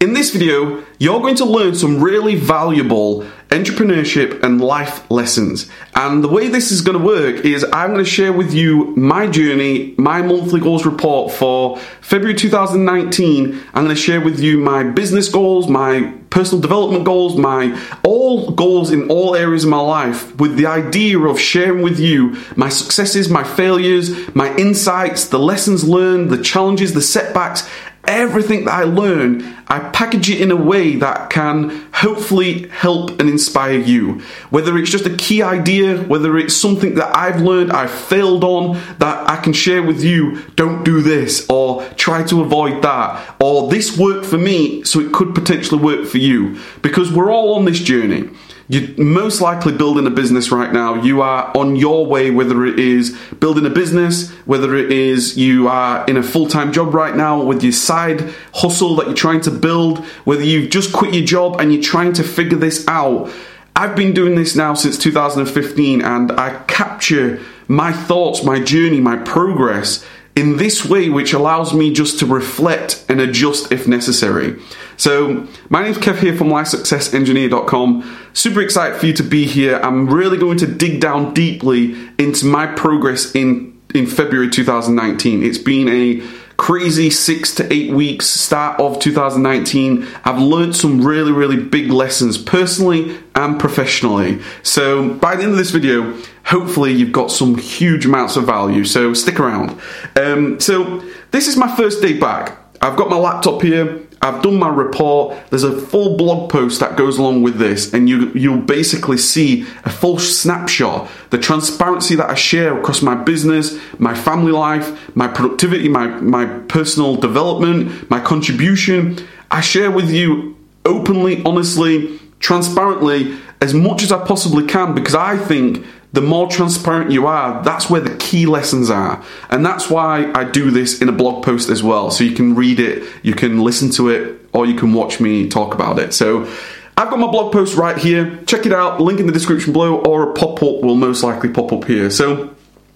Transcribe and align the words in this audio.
In 0.00 0.14
this 0.14 0.30
video, 0.30 0.82
you're 0.98 1.20
going 1.20 1.34
to 1.34 1.44
learn 1.44 1.74
some 1.74 2.02
really 2.02 2.34
valuable 2.34 3.22
entrepreneurship 3.50 4.42
and 4.42 4.58
life 4.58 5.10
lessons. 5.10 5.70
And 5.94 6.24
the 6.24 6.28
way 6.28 6.48
this 6.48 6.72
is 6.72 6.80
going 6.80 6.96
to 6.96 7.04
work 7.04 7.44
is 7.44 7.64
I'm 7.70 7.92
going 7.92 8.02
to 8.02 8.10
share 8.10 8.32
with 8.32 8.54
you 8.54 8.96
my 8.96 9.26
journey, 9.26 9.94
my 9.98 10.22
monthly 10.22 10.58
goals 10.58 10.86
report 10.86 11.34
for 11.34 11.76
February 12.00 12.34
2019. 12.34 13.60
I'm 13.74 13.84
going 13.84 13.94
to 13.94 14.00
share 14.00 14.22
with 14.22 14.40
you 14.40 14.56
my 14.56 14.84
business 14.84 15.28
goals, 15.28 15.68
my 15.68 16.14
personal 16.30 16.62
development 16.62 17.04
goals, 17.04 17.36
my 17.36 17.78
all 18.02 18.52
goals 18.52 18.92
in 18.92 19.10
all 19.10 19.34
areas 19.34 19.64
of 19.64 19.70
my 19.70 19.80
life 19.80 20.34
with 20.36 20.56
the 20.56 20.64
idea 20.64 21.18
of 21.18 21.38
sharing 21.38 21.82
with 21.82 21.98
you 21.98 22.36
my 22.56 22.68
successes, 22.68 23.28
my 23.28 23.44
failures, 23.44 24.34
my 24.34 24.54
insights, 24.56 25.26
the 25.26 25.38
lessons 25.38 25.86
learned, 25.86 26.30
the 26.30 26.42
challenges, 26.42 26.94
the 26.94 27.02
setbacks, 27.02 27.68
everything 28.10 28.64
that 28.66 28.74
I 28.74 28.84
learn, 28.84 29.42
I 29.68 29.78
package 29.78 30.28
it 30.30 30.40
in 30.40 30.50
a 30.50 30.56
way 30.56 30.96
that 30.96 31.30
can 31.30 31.88
hopefully 31.92 32.68
help 32.68 33.20
and 33.20 33.28
inspire 33.28 33.78
you. 33.78 34.20
Whether 34.50 34.76
it's 34.78 34.90
just 34.90 35.06
a 35.06 35.16
key 35.16 35.42
idea, 35.42 36.02
whether 36.02 36.36
it's 36.36 36.56
something 36.56 36.94
that 36.96 37.16
I've 37.16 37.40
learned, 37.40 37.72
I've 37.72 37.90
failed 37.90 38.42
on, 38.42 38.80
that 38.98 39.30
I 39.30 39.36
can 39.36 39.52
share 39.52 39.82
with 39.82 40.02
you, 40.02 40.42
don't 40.56 40.84
do 40.84 41.02
this, 41.02 41.46
or 41.48 41.84
try 41.96 42.22
to 42.24 42.40
avoid 42.40 42.82
that, 42.82 43.36
or 43.40 43.68
this 43.70 43.96
worked 43.96 44.26
for 44.26 44.38
me, 44.38 44.82
so 44.82 45.00
it 45.00 45.12
could 45.12 45.34
potentially 45.34 45.80
work 45.80 46.06
for 46.06 46.18
you. 46.18 46.58
Because 46.82 47.12
we're 47.12 47.30
all 47.30 47.54
on 47.54 47.64
this 47.64 47.80
journey. 47.80 48.30
You're 48.70 49.04
most 49.04 49.40
likely 49.40 49.72
building 49.72 50.06
a 50.06 50.10
business 50.10 50.52
right 50.52 50.72
now. 50.72 50.94
You 50.94 51.22
are 51.22 51.50
on 51.56 51.74
your 51.74 52.06
way, 52.06 52.30
whether 52.30 52.64
it 52.64 52.78
is 52.78 53.18
building 53.40 53.66
a 53.66 53.70
business, 53.70 54.30
whether 54.46 54.76
it 54.76 54.92
is 54.92 55.36
you 55.36 55.66
are 55.66 56.04
in 56.06 56.16
a 56.16 56.22
full 56.22 56.46
time 56.46 56.72
job 56.72 56.94
right 56.94 57.16
now 57.16 57.42
with 57.42 57.64
your 57.64 57.72
side 57.72 58.32
hustle 58.54 58.94
that 58.94 59.06
you're 59.06 59.16
trying 59.16 59.40
to 59.40 59.50
build, 59.50 59.98
whether 60.24 60.44
you've 60.44 60.70
just 60.70 60.92
quit 60.92 61.12
your 61.12 61.24
job 61.24 61.60
and 61.60 61.74
you're 61.74 61.82
trying 61.82 62.12
to 62.12 62.22
figure 62.22 62.56
this 62.56 62.86
out. 62.86 63.28
I've 63.74 63.96
been 63.96 64.14
doing 64.14 64.36
this 64.36 64.54
now 64.54 64.74
since 64.74 64.96
2015 64.98 66.00
and 66.00 66.30
I 66.30 66.62
capture 66.68 67.40
my 67.66 67.92
thoughts, 67.92 68.44
my 68.44 68.60
journey, 68.60 69.00
my 69.00 69.16
progress 69.16 70.06
in 70.40 70.56
this 70.56 70.86
way, 70.86 71.10
which 71.10 71.34
allows 71.34 71.74
me 71.74 71.92
just 71.92 72.18
to 72.18 72.26
reflect 72.26 73.04
and 73.10 73.20
adjust 73.20 73.70
if 73.70 73.86
necessary. 73.86 74.58
So, 74.96 75.46
my 75.68 75.82
name's 75.82 75.98
Kev 75.98 76.18
here 76.18 76.34
from 76.34 76.48
LifeSuccessEngineer.com. 76.48 78.18
Super 78.32 78.62
excited 78.62 78.98
for 78.98 79.06
you 79.06 79.12
to 79.12 79.22
be 79.22 79.44
here. 79.44 79.78
I'm 79.82 80.08
really 80.08 80.38
going 80.38 80.56
to 80.58 80.66
dig 80.66 80.98
down 80.98 81.34
deeply 81.34 81.94
into 82.18 82.46
my 82.46 82.66
progress 82.66 83.34
in, 83.34 83.78
in 83.94 84.06
February 84.06 84.48
2019. 84.48 85.42
It's 85.42 85.58
been 85.58 85.88
a 85.88 86.26
crazy 86.56 87.10
six 87.10 87.54
to 87.54 87.70
eight 87.72 87.90
weeks 87.90 88.26
start 88.26 88.78
of 88.78 88.98
2019 88.98 90.06
i've 90.26 90.38
learned 90.38 90.76
some 90.76 91.00
really 91.00 91.32
really 91.32 91.56
big 91.56 91.90
lessons 91.90 92.36
personally 92.36 93.18
and 93.34 93.58
professionally 93.58 94.38
so 94.62 95.14
by 95.14 95.34
the 95.34 95.42
end 95.42 95.52
of 95.52 95.56
this 95.56 95.70
video 95.70 96.14
hopefully 96.44 96.92
you've 96.92 97.12
got 97.12 97.30
some 97.30 97.56
huge 97.56 98.06
amounts 98.06 98.36
of 98.36 98.44
value 98.44 98.84
so 98.84 99.14
stick 99.14 99.38
around 99.38 99.78
um, 100.16 100.58
so 100.60 101.02
this 101.30 101.46
is 101.46 101.56
my 101.56 101.74
first 101.76 102.02
day 102.02 102.18
back 102.18 102.58
i've 102.82 102.96
got 102.96 103.08
my 103.08 103.16
laptop 103.16 103.62
here 103.62 104.00
I've 104.22 104.42
done 104.42 104.58
my 104.58 104.68
report. 104.68 105.34
There's 105.48 105.62
a 105.62 105.80
full 105.80 106.18
blog 106.18 106.50
post 106.50 106.80
that 106.80 106.96
goes 106.96 107.16
along 107.16 107.42
with 107.42 107.56
this, 107.56 107.94
and 107.94 108.06
you 108.06 108.30
you'll 108.34 108.60
basically 108.60 109.16
see 109.16 109.62
a 109.84 109.90
full 109.90 110.18
snapshot, 110.18 111.08
the 111.30 111.38
transparency 111.38 112.16
that 112.16 112.28
I 112.28 112.34
share 112.34 112.78
across 112.78 113.00
my 113.00 113.14
business, 113.14 113.78
my 113.98 114.14
family 114.14 114.52
life, 114.52 115.16
my 115.16 115.26
productivity, 115.26 115.88
my 115.88 116.06
my 116.06 116.44
personal 116.44 117.16
development, 117.16 118.10
my 118.10 118.20
contribution. 118.20 119.26
I 119.50 119.62
share 119.62 119.90
with 119.90 120.10
you 120.10 120.54
openly, 120.84 121.42
honestly, 121.44 122.20
transparently 122.40 123.38
as 123.62 123.72
much 123.72 124.02
as 124.02 124.12
I 124.12 124.24
possibly 124.24 124.66
can 124.66 124.94
because 124.94 125.14
I 125.14 125.38
think 125.38 125.84
the 126.12 126.20
more 126.20 126.48
transparent 126.48 127.12
you 127.12 127.26
are, 127.26 127.62
that's 127.62 127.88
where 127.88 128.00
the 128.00 128.16
key 128.16 128.46
lessons 128.46 128.90
are. 128.90 129.22
And 129.48 129.64
that's 129.64 129.88
why 129.88 130.30
I 130.34 130.44
do 130.44 130.70
this 130.70 131.00
in 131.00 131.08
a 131.08 131.12
blog 131.12 131.44
post 131.44 131.68
as 131.68 131.82
well. 131.82 132.10
So 132.10 132.24
you 132.24 132.34
can 132.34 132.54
read 132.54 132.80
it, 132.80 133.08
you 133.22 133.34
can 133.34 133.60
listen 133.60 133.90
to 133.90 134.08
it, 134.08 134.40
or 134.52 134.66
you 134.66 134.74
can 134.74 134.92
watch 134.92 135.20
me 135.20 135.48
talk 135.48 135.74
about 135.74 135.98
it. 135.98 136.12
So 136.12 136.50
I've 136.96 137.10
got 137.10 137.18
my 137.18 137.30
blog 137.30 137.52
post 137.52 137.76
right 137.76 137.96
here. 137.96 138.42
Check 138.46 138.66
it 138.66 138.72
out, 138.72 139.00
link 139.00 139.20
in 139.20 139.26
the 139.26 139.32
description 139.32 139.72
below, 139.72 139.98
or 140.00 140.30
a 140.30 140.34
pop 140.34 140.62
up 140.62 140.82
will 140.82 140.96
most 140.96 141.22
likely 141.22 141.48
pop 141.50 141.72
up 141.72 141.84
here. 141.84 142.10
So 142.10 142.54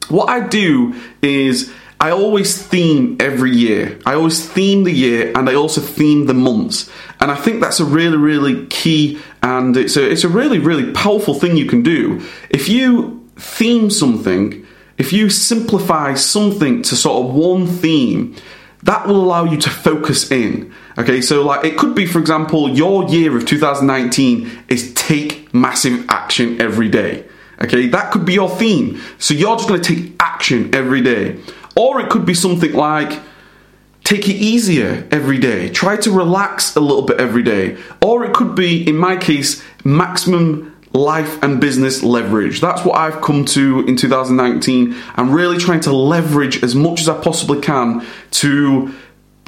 what 0.09 0.28
I 0.28 0.47
do 0.47 0.94
is 1.22 1.72
I 2.04 2.10
always 2.10 2.62
theme 2.62 3.16
every 3.19 3.56
year. 3.56 3.98
I 4.04 4.12
always 4.12 4.47
theme 4.47 4.84
the 4.84 4.92
year 4.92 5.32
and 5.34 5.48
I 5.48 5.54
also 5.54 5.81
theme 5.81 6.26
the 6.26 6.34
months. 6.34 6.91
And 7.19 7.31
I 7.31 7.34
think 7.34 7.62
that's 7.62 7.81
a 7.81 7.84
really, 7.87 8.19
really 8.19 8.66
key 8.66 9.19
and 9.42 9.75
it's 9.75 9.97
a, 9.97 10.10
it's 10.10 10.22
a 10.22 10.28
really, 10.28 10.59
really 10.59 10.92
powerful 10.92 11.32
thing 11.32 11.56
you 11.56 11.65
can 11.65 11.82
do. 11.82 12.20
If 12.50 12.69
you 12.69 13.26
theme 13.37 13.88
something, 13.88 14.66
if 14.98 15.15
you 15.15 15.31
simplify 15.31 16.12
something 16.12 16.82
to 16.82 16.94
sort 16.94 17.25
of 17.25 17.34
one 17.34 17.66
theme, 17.66 18.36
that 18.82 19.06
will 19.06 19.25
allow 19.25 19.44
you 19.44 19.56
to 19.56 19.71
focus 19.71 20.31
in. 20.31 20.75
Okay, 20.98 21.22
so 21.22 21.42
like 21.42 21.65
it 21.65 21.78
could 21.78 21.94
be, 21.94 22.04
for 22.04 22.19
example, 22.19 22.69
your 22.69 23.09
year 23.09 23.34
of 23.34 23.47
2019 23.47 24.65
is 24.69 24.92
take 24.92 25.54
massive 25.54 26.04
action 26.10 26.60
every 26.60 26.91
day. 26.91 27.25
Okay, 27.62 27.86
that 27.86 28.12
could 28.12 28.26
be 28.26 28.34
your 28.34 28.50
theme. 28.50 29.00
So 29.19 29.32
you're 29.32 29.56
just 29.56 29.69
going 29.69 29.81
to 29.81 29.94
take 29.94 30.12
action 30.21 30.75
every 30.75 31.00
day. 31.00 31.41
Or 31.77 32.01
it 32.01 32.11
could 32.11 32.25
be 32.25 32.35
something 32.35 32.73
like 32.73 33.21
take 34.05 34.29
it 34.29 34.35
easier 34.35 35.09
every 35.11 35.39
day. 35.39 35.71
Try 35.71 35.97
to 35.97 36.11
relax 36.11 36.77
a 36.77 36.81
little 36.81 37.03
bit 37.03 37.19
every 37.19 37.43
day. 37.43 37.79
Or 38.03 38.25
it 38.25 38.35
could 38.35 38.55
be, 38.55 38.87
in 38.87 38.97
my 38.97 39.17
case, 39.17 39.62
maximum 39.83 40.75
life 40.93 41.43
and 41.43 41.61
business 41.61 42.03
leverage. 42.03 42.61
That's 42.61 42.84
what 42.84 42.97
I've 42.97 43.21
come 43.21 43.45
to 43.47 43.84
in 43.87 43.97
2019. 43.97 44.95
I'm 45.17 45.33
really 45.33 45.59
trying 45.59 45.81
to 45.81 45.93
leverage 45.93 46.63
as 46.63 46.75
much 46.75 47.01
as 47.01 47.09
I 47.09 47.21
possibly 47.21 47.61
can 47.61 48.07
to 48.33 48.95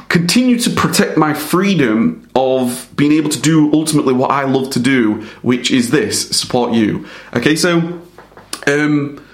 continue 0.09 0.59
to 0.59 0.71
protect 0.71 1.17
my 1.17 1.35
freedom 1.35 2.29
of 2.35 2.89
being 2.97 3.13
able 3.13 3.31
to 3.31 3.41
do 3.41 3.73
ultimately 3.73 4.15
what 4.15 4.31
I 4.31 4.45
love 4.45 4.71
to 4.71 4.81
do, 4.81 5.23
which 5.43 5.71
is 5.71 5.91
this 5.91 6.31
support 6.31 6.73
you. 6.73 7.07
Okay, 7.35 7.55
so 7.55 8.03
um, 8.67 9.25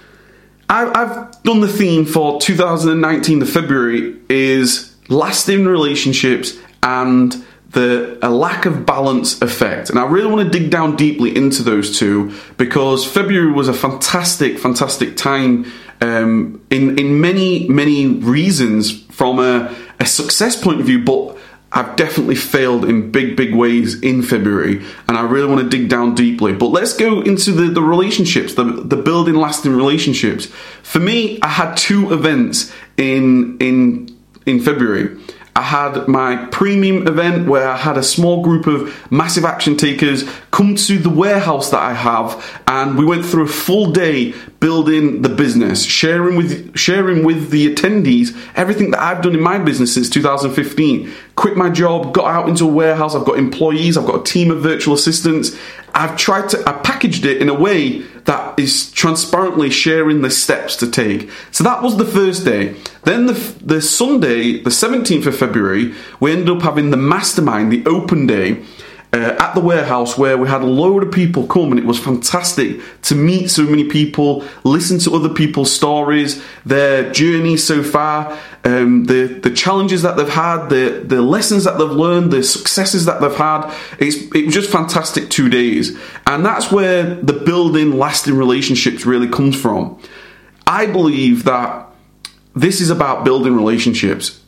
I've 0.72 1.42
done 1.42 1.60
the 1.60 1.68
theme 1.68 2.06
for 2.06 2.40
2019, 2.40 3.40
the 3.40 3.46
February, 3.46 4.16
is 4.30 4.96
lasting 5.08 5.66
relationships 5.66 6.56
and 6.82 7.44
the 7.70 8.18
a 8.22 8.30
lack 8.30 8.64
of 8.64 8.86
balance 8.86 9.40
effect. 9.42 9.90
And 9.90 9.98
I 9.98 10.06
really 10.06 10.30
want 10.30 10.50
to 10.50 10.58
dig 10.58 10.70
down 10.70 10.96
deeply 10.96 11.36
into 11.36 11.62
those 11.62 11.98
two 11.98 12.34
because 12.56 13.06
February 13.06 13.52
was 13.52 13.68
a 13.68 13.74
fantastic, 13.74 14.58
fantastic 14.58 15.16
time 15.16 15.70
um, 16.00 16.64
in 16.70 16.98
in 16.98 17.20
many 17.20 17.68
many 17.68 18.06
reasons 18.06 19.02
from 19.04 19.38
a, 19.40 19.74
a 20.00 20.06
success 20.06 20.60
point 20.60 20.80
of 20.80 20.86
view, 20.86 21.04
but 21.04 21.36
I've 21.74 21.96
definitely 21.96 22.34
failed 22.34 22.84
in 22.84 23.10
big, 23.10 23.34
big 23.34 23.54
ways 23.54 24.00
in 24.02 24.22
February, 24.22 24.84
and 25.08 25.16
I 25.16 25.22
really 25.22 25.48
want 25.48 25.62
to 25.62 25.68
dig 25.68 25.88
down 25.88 26.14
deeply. 26.14 26.52
But 26.52 26.66
let's 26.66 26.94
go 26.94 27.22
into 27.22 27.52
the, 27.52 27.68
the 27.68 27.82
relationships, 27.82 28.54
the, 28.54 28.64
the 28.64 28.96
building 28.96 29.36
lasting 29.36 29.74
relationships. 29.74 30.46
For 30.82 31.00
me, 31.00 31.38
I 31.40 31.48
had 31.48 31.74
two 31.76 32.12
events 32.12 32.72
in 32.98 33.56
in 33.58 34.14
in 34.44 34.60
February. 34.60 35.18
I 35.54 35.62
had 35.62 36.08
my 36.08 36.46
premium 36.46 37.06
event 37.06 37.46
where 37.46 37.68
I 37.68 37.76
had 37.76 37.98
a 37.98 38.02
small 38.02 38.42
group 38.42 38.66
of 38.66 39.12
massive 39.12 39.44
action 39.44 39.76
takers 39.76 40.24
come 40.50 40.76
to 40.76 40.98
the 40.98 41.10
warehouse 41.10 41.70
that 41.70 41.82
I 41.82 41.92
have 41.92 42.62
and 42.66 42.96
we 42.96 43.04
went 43.04 43.26
through 43.26 43.44
a 43.44 43.48
full 43.48 43.92
day 43.92 44.32
building 44.60 45.20
the 45.20 45.28
business, 45.28 45.84
sharing 45.84 46.36
with 46.36 46.78
sharing 46.78 47.22
with 47.22 47.50
the 47.50 47.74
attendees 47.74 48.34
everything 48.54 48.92
that 48.92 49.00
I've 49.00 49.22
done 49.22 49.34
in 49.34 49.42
my 49.42 49.58
business 49.58 49.92
since 49.92 50.08
2015. 50.08 51.12
Quit 51.36 51.56
my 51.56 51.68
job, 51.68 52.14
got 52.14 52.26
out 52.26 52.48
into 52.48 52.64
a 52.64 52.72
warehouse, 52.72 53.14
I've 53.14 53.26
got 53.26 53.36
employees, 53.38 53.98
I've 53.98 54.06
got 54.06 54.20
a 54.20 54.24
team 54.24 54.50
of 54.50 54.62
virtual 54.62 54.94
assistants. 54.94 55.54
I've 55.94 56.16
tried 56.16 56.48
to 56.50 56.62
I 56.66 56.72
packaged 56.72 57.26
it 57.26 57.42
in 57.42 57.50
a 57.50 57.54
way 57.54 58.02
that 58.24 58.58
is 58.58 58.90
transparently 58.92 59.70
sharing 59.70 60.22
the 60.22 60.30
steps 60.30 60.76
to 60.76 60.90
take. 60.90 61.30
So 61.50 61.64
that 61.64 61.82
was 61.82 61.96
the 61.96 62.04
first 62.04 62.44
day. 62.44 62.76
Then 63.04 63.26
the, 63.26 63.34
the 63.64 63.82
Sunday, 63.82 64.62
the 64.62 64.70
17th 64.70 65.26
of 65.26 65.36
February, 65.36 65.94
we 66.20 66.32
ended 66.32 66.50
up 66.50 66.62
having 66.62 66.90
the 66.90 66.96
mastermind, 66.96 67.72
the 67.72 67.84
open 67.86 68.26
day. 68.26 68.62
Uh, 69.14 69.36
at 69.38 69.54
the 69.54 69.60
warehouse 69.60 70.16
where 70.16 70.38
we 70.38 70.48
had 70.48 70.62
a 70.62 70.66
load 70.66 71.02
of 71.02 71.12
people 71.12 71.46
come 71.46 71.70
and 71.70 71.78
it 71.78 71.84
was 71.84 71.98
fantastic 71.98 72.80
to 73.02 73.14
meet 73.14 73.50
so 73.50 73.62
many 73.62 73.84
people, 73.84 74.42
listen 74.64 74.98
to 74.98 75.14
other 75.14 75.28
people's 75.28 75.70
stories, 75.70 76.42
their 76.64 77.12
journeys 77.12 77.62
so 77.62 77.82
far, 77.82 78.38
um, 78.64 79.04
the 79.04 79.24
the 79.26 79.50
challenges 79.50 80.00
that 80.00 80.16
they've 80.16 80.28
had, 80.28 80.68
the 80.68 81.02
the 81.04 81.20
lessons 81.20 81.64
that 81.64 81.76
they've 81.76 81.90
learned, 81.90 82.30
the 82.30 82.42
successes 82.42 83.04
that 83.04 83.20
they've 83.20 83.34
had. 83.34 83.70
It's 83.98 84.16
it 84.34 84.46
was 84.46 84.54
just 84.54 84.70
fantastic 84.70 85.28
two 85.28 85.50
days, 85.50 85.94
and 86.26 86.42
that's 86.42 86.72
where 86.72 87.16
the 87.16 87.34
building 87.34 87.98
lasting 87.98 88.34
relationships 88.34 89.04
really 89.04 89.28
comes 89.28 89.60
from. 89.60 90.00
I 90.66 90.86
believe 90.86 91.44
that 91.44 91.86
this 92.54 92.80
is 92.80 92.88
about 92.88 93.24
building 93.24 93.56
relationships. 93.56 94.40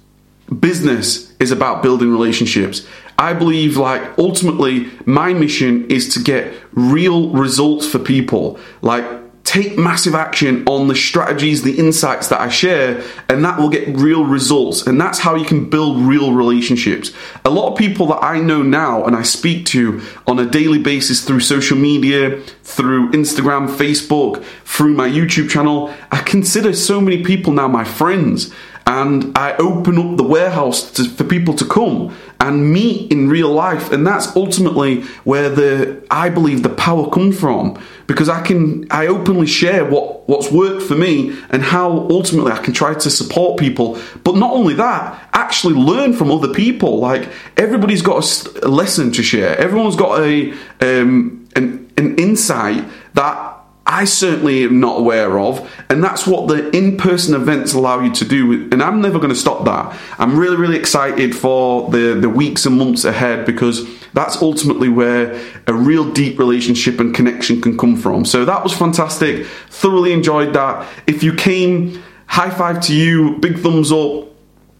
Business 0.58 1.34
is 1.38 1.50
about 1.50 1.82
building 1.82 2.10
relationships. 2.10 2.86
I 3.18 3.32
believe, 3.32 3.76
like, 3.76 4.02
ultimately, 4.18 4.90
my 5.06 5.32
mission 5.32 5.86
is 5.90 6.12
to 6.14 6.20
get 6.20 6.52
real 6.72 7.30
results 7.30 7.86
for 7.86 7.98
people. 7.98 8.58
Like, 8.82 9.04
take 9.44 9.78
massive 9.78 10.14
action 10.14 10.66
on 10.66 10.88
the 10.88 10.96
strategies, 10.96 11.62
the 11.62 11.78
insights 11.78 12.28
that 12.28 12.40
I 12.40 12.48
share, 12.48 13.04
and 13.28 13.44
that 13.44 13.58
will 13.58 13.68
get 13.68 13.86
real 13.96 14.24
results. 14.24 14.86
And 14.86 15.00
that's 15.00 15.18
how 15.18 15.34
you 15.36 15.44
can 15.44 15.68
build 15.68 15.98
real 15.98 16.32
relationships. 16.32 17.12
A 17.44 17.50
lot 17.50 17.70
of 17.70 17.78
people 17.78 18.06
that 18.06 18.24
I 18.24 18.40
know 18.40 18.62
now 18.62 19.04
and 19.04 19.14
I 19.14 19.22
speak 19.22 19.66
to 19.66 20.02
on 20.26 20.38
a 20.38 20.46
daily 20.46 20.78
basis 20.78 21.24
through 21.24 21.40
social 21.40 21.76
media, 21.76 22.40
through 22.64 23.12
Instagram, 23.12 23.68
Facebook, 23.68 24.42
through 24.64 24.94
my 24.94 25.08
YouTube 25.08 25.50
channel, 25.50 25.94
I 26.10 26.20
consider 26.22 26.72
so 26.72 27.00
many 27.00 27.22
people 27.22 27.52
now 27.52 27.68
my 27.68 27.84
friends 27.84 28.52
and 28.86 29.36
I 29.36 29.54
open 29.56 29.98
up 29.98 30.16
the 30.16 30.24
warehouse 30.24 30.90
to, 30.92 31.04
for 31.04 31.24
people 31.24 31.54
to 31.54 31.64
come 31.64 32.14
and 32.38 32.70
meet 32.70 33.10
in 33.10 33.28
real 33.28 33.50
life. 33.50 33.90
And 33.90 34.06
that's 34.06 34.34
ultimately 34.36 35.02
where 35.24 35.48
the 35.48 36.04
I 36.10 36.28
believe 36.28 36.62
the 36.62 36.68
power 36.68 37.08
comes 37.08 37.38
from. 37.38 37.82
Because 38.06 38.28
I 38.28 38.42
can 38.42 38.86
I 38.90 39.06
openly 39.06 39.46
share 39.46 39.84
what 39.86 40.28
what's 40.28 40.52
worked 40.52 40.82
for 40.82 40.94
me 40.94 41.34
and 41.48 41.62
how 41.62 41.90
ultimately 42.10 42.52
I 42.52 42.58
can 42.58 42.74
try 42.74 42.92
to 42.92 43.10
support 43.10 43.58
people. 43.58 43.98
But 44.22 44.36
not 44.36 44.52
only 44.52 44.74
that 44.74 45.28
actually 45.32 45.74
learn 45.74 46.12
from 46.12 46.30
other 46.30 46.52
people. 46.52 46.98
Like 46.98 47.28
everybody's 47.56 48.02
got 48.02 48.16
a, 48.62 48.68
lesson 48.68 49.12
to 49.12 49.22
share. 49.22 49.56
Everyone's 49.56 49.96
got 49.96 50.20
a 50.20 50.52
um, 50.80 51.48
an, 51.56 51.90
an 51.96 52.16
insight 52.16 52.84
that 53.14 53.53
I 53.86 54.06
certainly 54.06 54.64
am 54.64 54.80
not 54.80 54.98
aware 54.98 55.38
of, 55.38 55.70
and 55.90 56.02
that's 56.02 56.26
what 56.26 56.48
the 56.48 56.74
in 56.74 56.96
person 56.96 57.34
events 57.34 57.74
allow 57.74 58.00
you 58.00 58.12
to 58.14 58.24
do. 58.24 58.68
And 58.72 58.82
I'm 58.82 59.02
never 59.02 59.18
going 59.18 59.30
to 59.30 59.36
stop 59.36 59.64
that. 59.66 59.98
I'm 60.18 60.38
really, 60.38 60.56
really 60.56 60.78
excited 60.78 61.36
for 61.36 61.90
the, 61.90 62.14
the 62.18 62.30
weeks 62.30 62.64
and 62.64 62.78
months 62.78 63.04
ahead 63.04 63.44
because 63.44 63.86
that's 64.14 64.40
ultimately 64.40 64.88
where 64.88 65.38
a 65.66 65.74
real 65.74 66.10
deep 66.10 66.38
relationship 66.38 66.98
and 66.98 67.14
connection 67.14 67.60
can 67.60 67.76
come 67.76 67.96
from. 67.96 68.24
So 68.24 68.46
that 68.46 68.64
was 68.64 68.72
fantastic. 68.72 69.46
Thoroughly 69.68 70.14
enjoyed 70.14 70.54
that. 70.54 70.88
If 71.06 71.22
you 71.22 71.34
came, 71.34 72.02
high 72.26 72.50
five 72.50 72.80
to 72.82 72.94
you, 72.94 73.36
big 73.38 73.58
thumbs 73.58 73.92
up. 73.92 74.28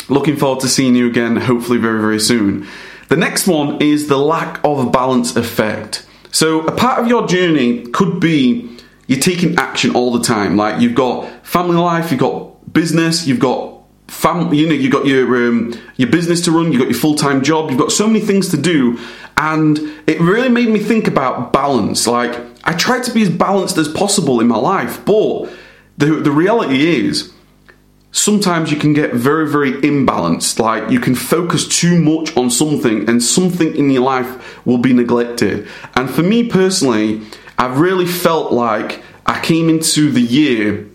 Looking 0.08 0.36
forward 0.36 0.60
to 0.60 0.68
seeing 0.68 0.94
you 0.94 1.06
again, 1.08 1.36
hopefully, 1.36 1.78
very, 1.78 2.00
very 2.00 2.20
soon. 2.20 2.66
The 3.08 3.16
next 3.16 3.46
one 3.46 3.82
is 3.82 4.08
the 4.08 4.18
lack 4.18 4.60
of 4.64 4.90
balance 4.92 5.36
effect. 5.36 6.06
So, 6.30 6.60
a 6.66 6.72
part 6.72 7.00
of 7.00 7.06
your 7.06 7.26
journey 7.26 7.86
could 7.86 8.18
be 8.18 8.74
you're 9.06 9.20
taking 9.20 9.56
action 9.56 9.94
all 9.94 10.12
the 10.12 10.24
time. 10.24 10.56
Like 10.56 10.80
you've 10.80 10.94
got 10.94 11.46
family 11.46 11.76
life, 11.76 12.10
you've 12.10 12.20
got 12.20 12.72
business, 12.72 13.26
you've 13.26 13.40
got 13.40 13.74
family, 14.08 14.58
you 14.58 14.68
know, 14.68 14.74
you've 14.74 14.92
got 14.92 15.06
your 15.06 15.48
um, 15.48 15.74
your 15.96 16.10
business 16.10 16.42
to 16.42 16.50
run, 16.50 16.72
you've 16.72 16.80
got 16.80 16.88
your 16.88 16.98
full 16.98 17.14
time 17.14 17.42
job, 17.42 17.70
you've 17.70 17.78
got 17.78 17.92
so 17.92 18.06
many 18.06 18.20
things 18.20 18.50
to 18.50 18.56
do, 18.56 18.98
and 19.36 19.78
it 20.06 20.20
really 20.20 20.48
made 20.48 20.68
me 20.68 20.78
think 20.78 21.06
about 21.06 21.52
balance. 21.52 22.06
Like 22.06 22.40
I 22.64 22.72
try 22.72 23.00
to 23.00 23.12
be 23.12 23.22
as 23.22 23.30
balanced 23.30 23.78
as 23.78 23.88
possible 23.88 24.40
in 24.40 24.48
my 24.48 24.58
life, 24.58 25.04
but 25.04 25.50
the 25.98 26.06
the 26.06 26.30
reality 26.30 27.06
is. 27.06 27.30
Sometimes 28.16 28.70
you 28.70 28.76
can 28.76 28.92
get 28.92 29.12
very, 29.12 29.48
very 29.48 29.72
imbalanced. 29.72 30.60
Like 30.60 30.88
you 30.88 31.00
can 31.00 31.16
focus 31.16 31.66
too 31.66 32.00
much 32.00 32.36
on 32.36 32.48
something, 32.48 33.08
and 33.08 33.20
something 33.20 33.74
in 33.74 33.90
your 33.90 34.04
life 34.04 34.64
will 34.64 34.78
be 34.78 34.92
neglected. 34.92 35.66
And 35.96 36.08
for 36.08 36.22
me 36.22 36.48
personally, 36.48 37.22
I 37.58 37.66
really 37.74 38.06
felt 38.06 38.52
like 38.52 39.02
I 39.26 39.40
came 39.40 39.68
into 39.68 40.10
the 40.10 40.20
year 40.20 40.88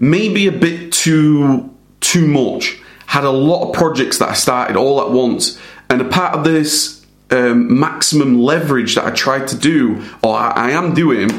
maybe 0.00 0.46
a 0.46 0.52
bit 0.52 0.92
too 0.92 1.70
too 2.00 2.26
much. 2.26 2.78
Had 3.06 3.24
a 3.24 3.30
lot 3.30 3.68
of 3.68 3.74
projects 3.74 4.18
that 4.18 4.28
I 4.28 4.34
started 4.34 4.76
all 4.76 5.00
at 5.00 5.10
once, 5.10 5.58
and 5.88 6.00
a 6.00 6.04
part 6.04 6.34
of 6.34 6.44
this 6.44 7.04
um, 7.30 7.78
maximum 7.78 8.38
leverage 8.40 8.96
that 8.96 9.04
I 9.04 9.10
tried 9.10 9.48
to 9.48 9.56
do, 9.56 10.04
or 10.22 10.36
I, 10.36 10.50
I 10.50 10.70
am 10.70 10.94
doing, 10.94 11.30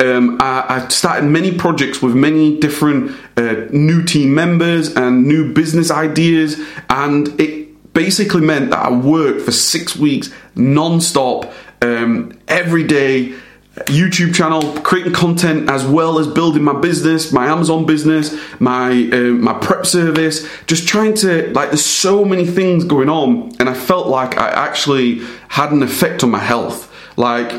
um, 0.00 0.38
I, 0.40 0.86
started 0.88 1.26
many 1.26 1.56
projects 1.56 2.00
with 2.00 2.14
many 2.14 2.58
different 2.58 3.16
uh, 3.36 3.66
new 3.70 4.04
team 4.04 4.34
members 4.34 4.94
and 4.94 5.26
new 5.26 5.52
business 5.52 5.90
ideas, 5.90 6.60
and 6.88 7.28
it 7.40 7.92
basically 7.94 8.40
meant 8.40 8.70
that 8.70 8.84
I 8.86 8.92
worked 8.92 9.42
for 9.42 9.52
six 9.52 9.96
weeks 9.96 10.30
non-stop 10.54 11.52
um, 11.82 12.38
every 12.48 12.84
day 12.84 13.34
YouTube 13.74 14.32
channel, 14.34 14.80
creating 14.82 15.12
content 15.12 15.68
as 15.68 15.84
well 15.84 16.20
as 16.20 16.28
building 16.28 16.62
my 16.62 16.78
business, 16.78 17.32
my 17.32 17.46
Amazon 17.46 17.84
business, 17.84 18.32
my 18.60 19.10
uh, 19.12 19.32
my 19.32 19.52
prep 19.54 19.84
service. 19.84 20.48
Just 20.66 20.86
trying 20.86 21.14
to 21.14 21.52
like, 21.52 21.70
there's 21.70 21.84
so 21.84 22.24
many 22.24 22.46
things 22.46 22.84
going 22.84 23.08
on, 23.08 23.52
and 23.58 23.68
I 23.68 23.74
felt 23.74 24.06
like 24.06 24.38
I 24.38 24.48
actually 24.48 25.22
had 25.48 25.72
an 25.72 25.82
effect 25.82 26.22
on 26.22 26.30
my 26.30 26.38
health. 26.38 26.92
Like, 27.16 27.52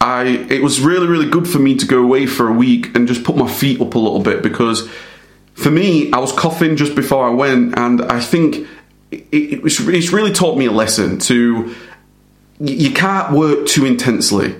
I 0.00 0.46
it 0.48 0.62
was 0.62 0.80
really 0.80 1.08
really 1.08 1.28
good 1.28 1.48
for 1.48 1.58
me 1.58 1.74
to 1.76 1.86
go 1.86 2.00
away 2.00 2.26
for 2.26 2.48
a 2.48 2.52
week 2.52 2.94
and 2.94 3.08
just 3.08 3.24
put 3.24 3.36
my 3.36 3.50
feet 3.50 3.80
up 3.80 3.96
a 3.96 3.98
little 3.98 4.20
bit 4.20 4.40
because 4.40 4.88
for 5.54 5.70
me 5.70 6.12
I 6.12 6.18
was 6.18 6.30
coughing 6.30 6.76
just 6.76 6.94
before 6.94 7.26
I 7.26 7.34
went, 7.34 7.76
and 7.76 8.02
I 8.02 8.20
think 8.20 8.68
it, 9.10 9.26
it 9.32 9.62
was, 9.64 9.80
it's 9.88 10.12
really 10.12 10.32
taught 10.32 10.56
me 10.56 10.66
a 10.66 10.72
lesson 10.72 11.18
to 11.20 11.74
you 12.60 12.92
can't 12.92 13.32
work 13.32 13.66
too 13.66 13.84
intensely 13.84 14.54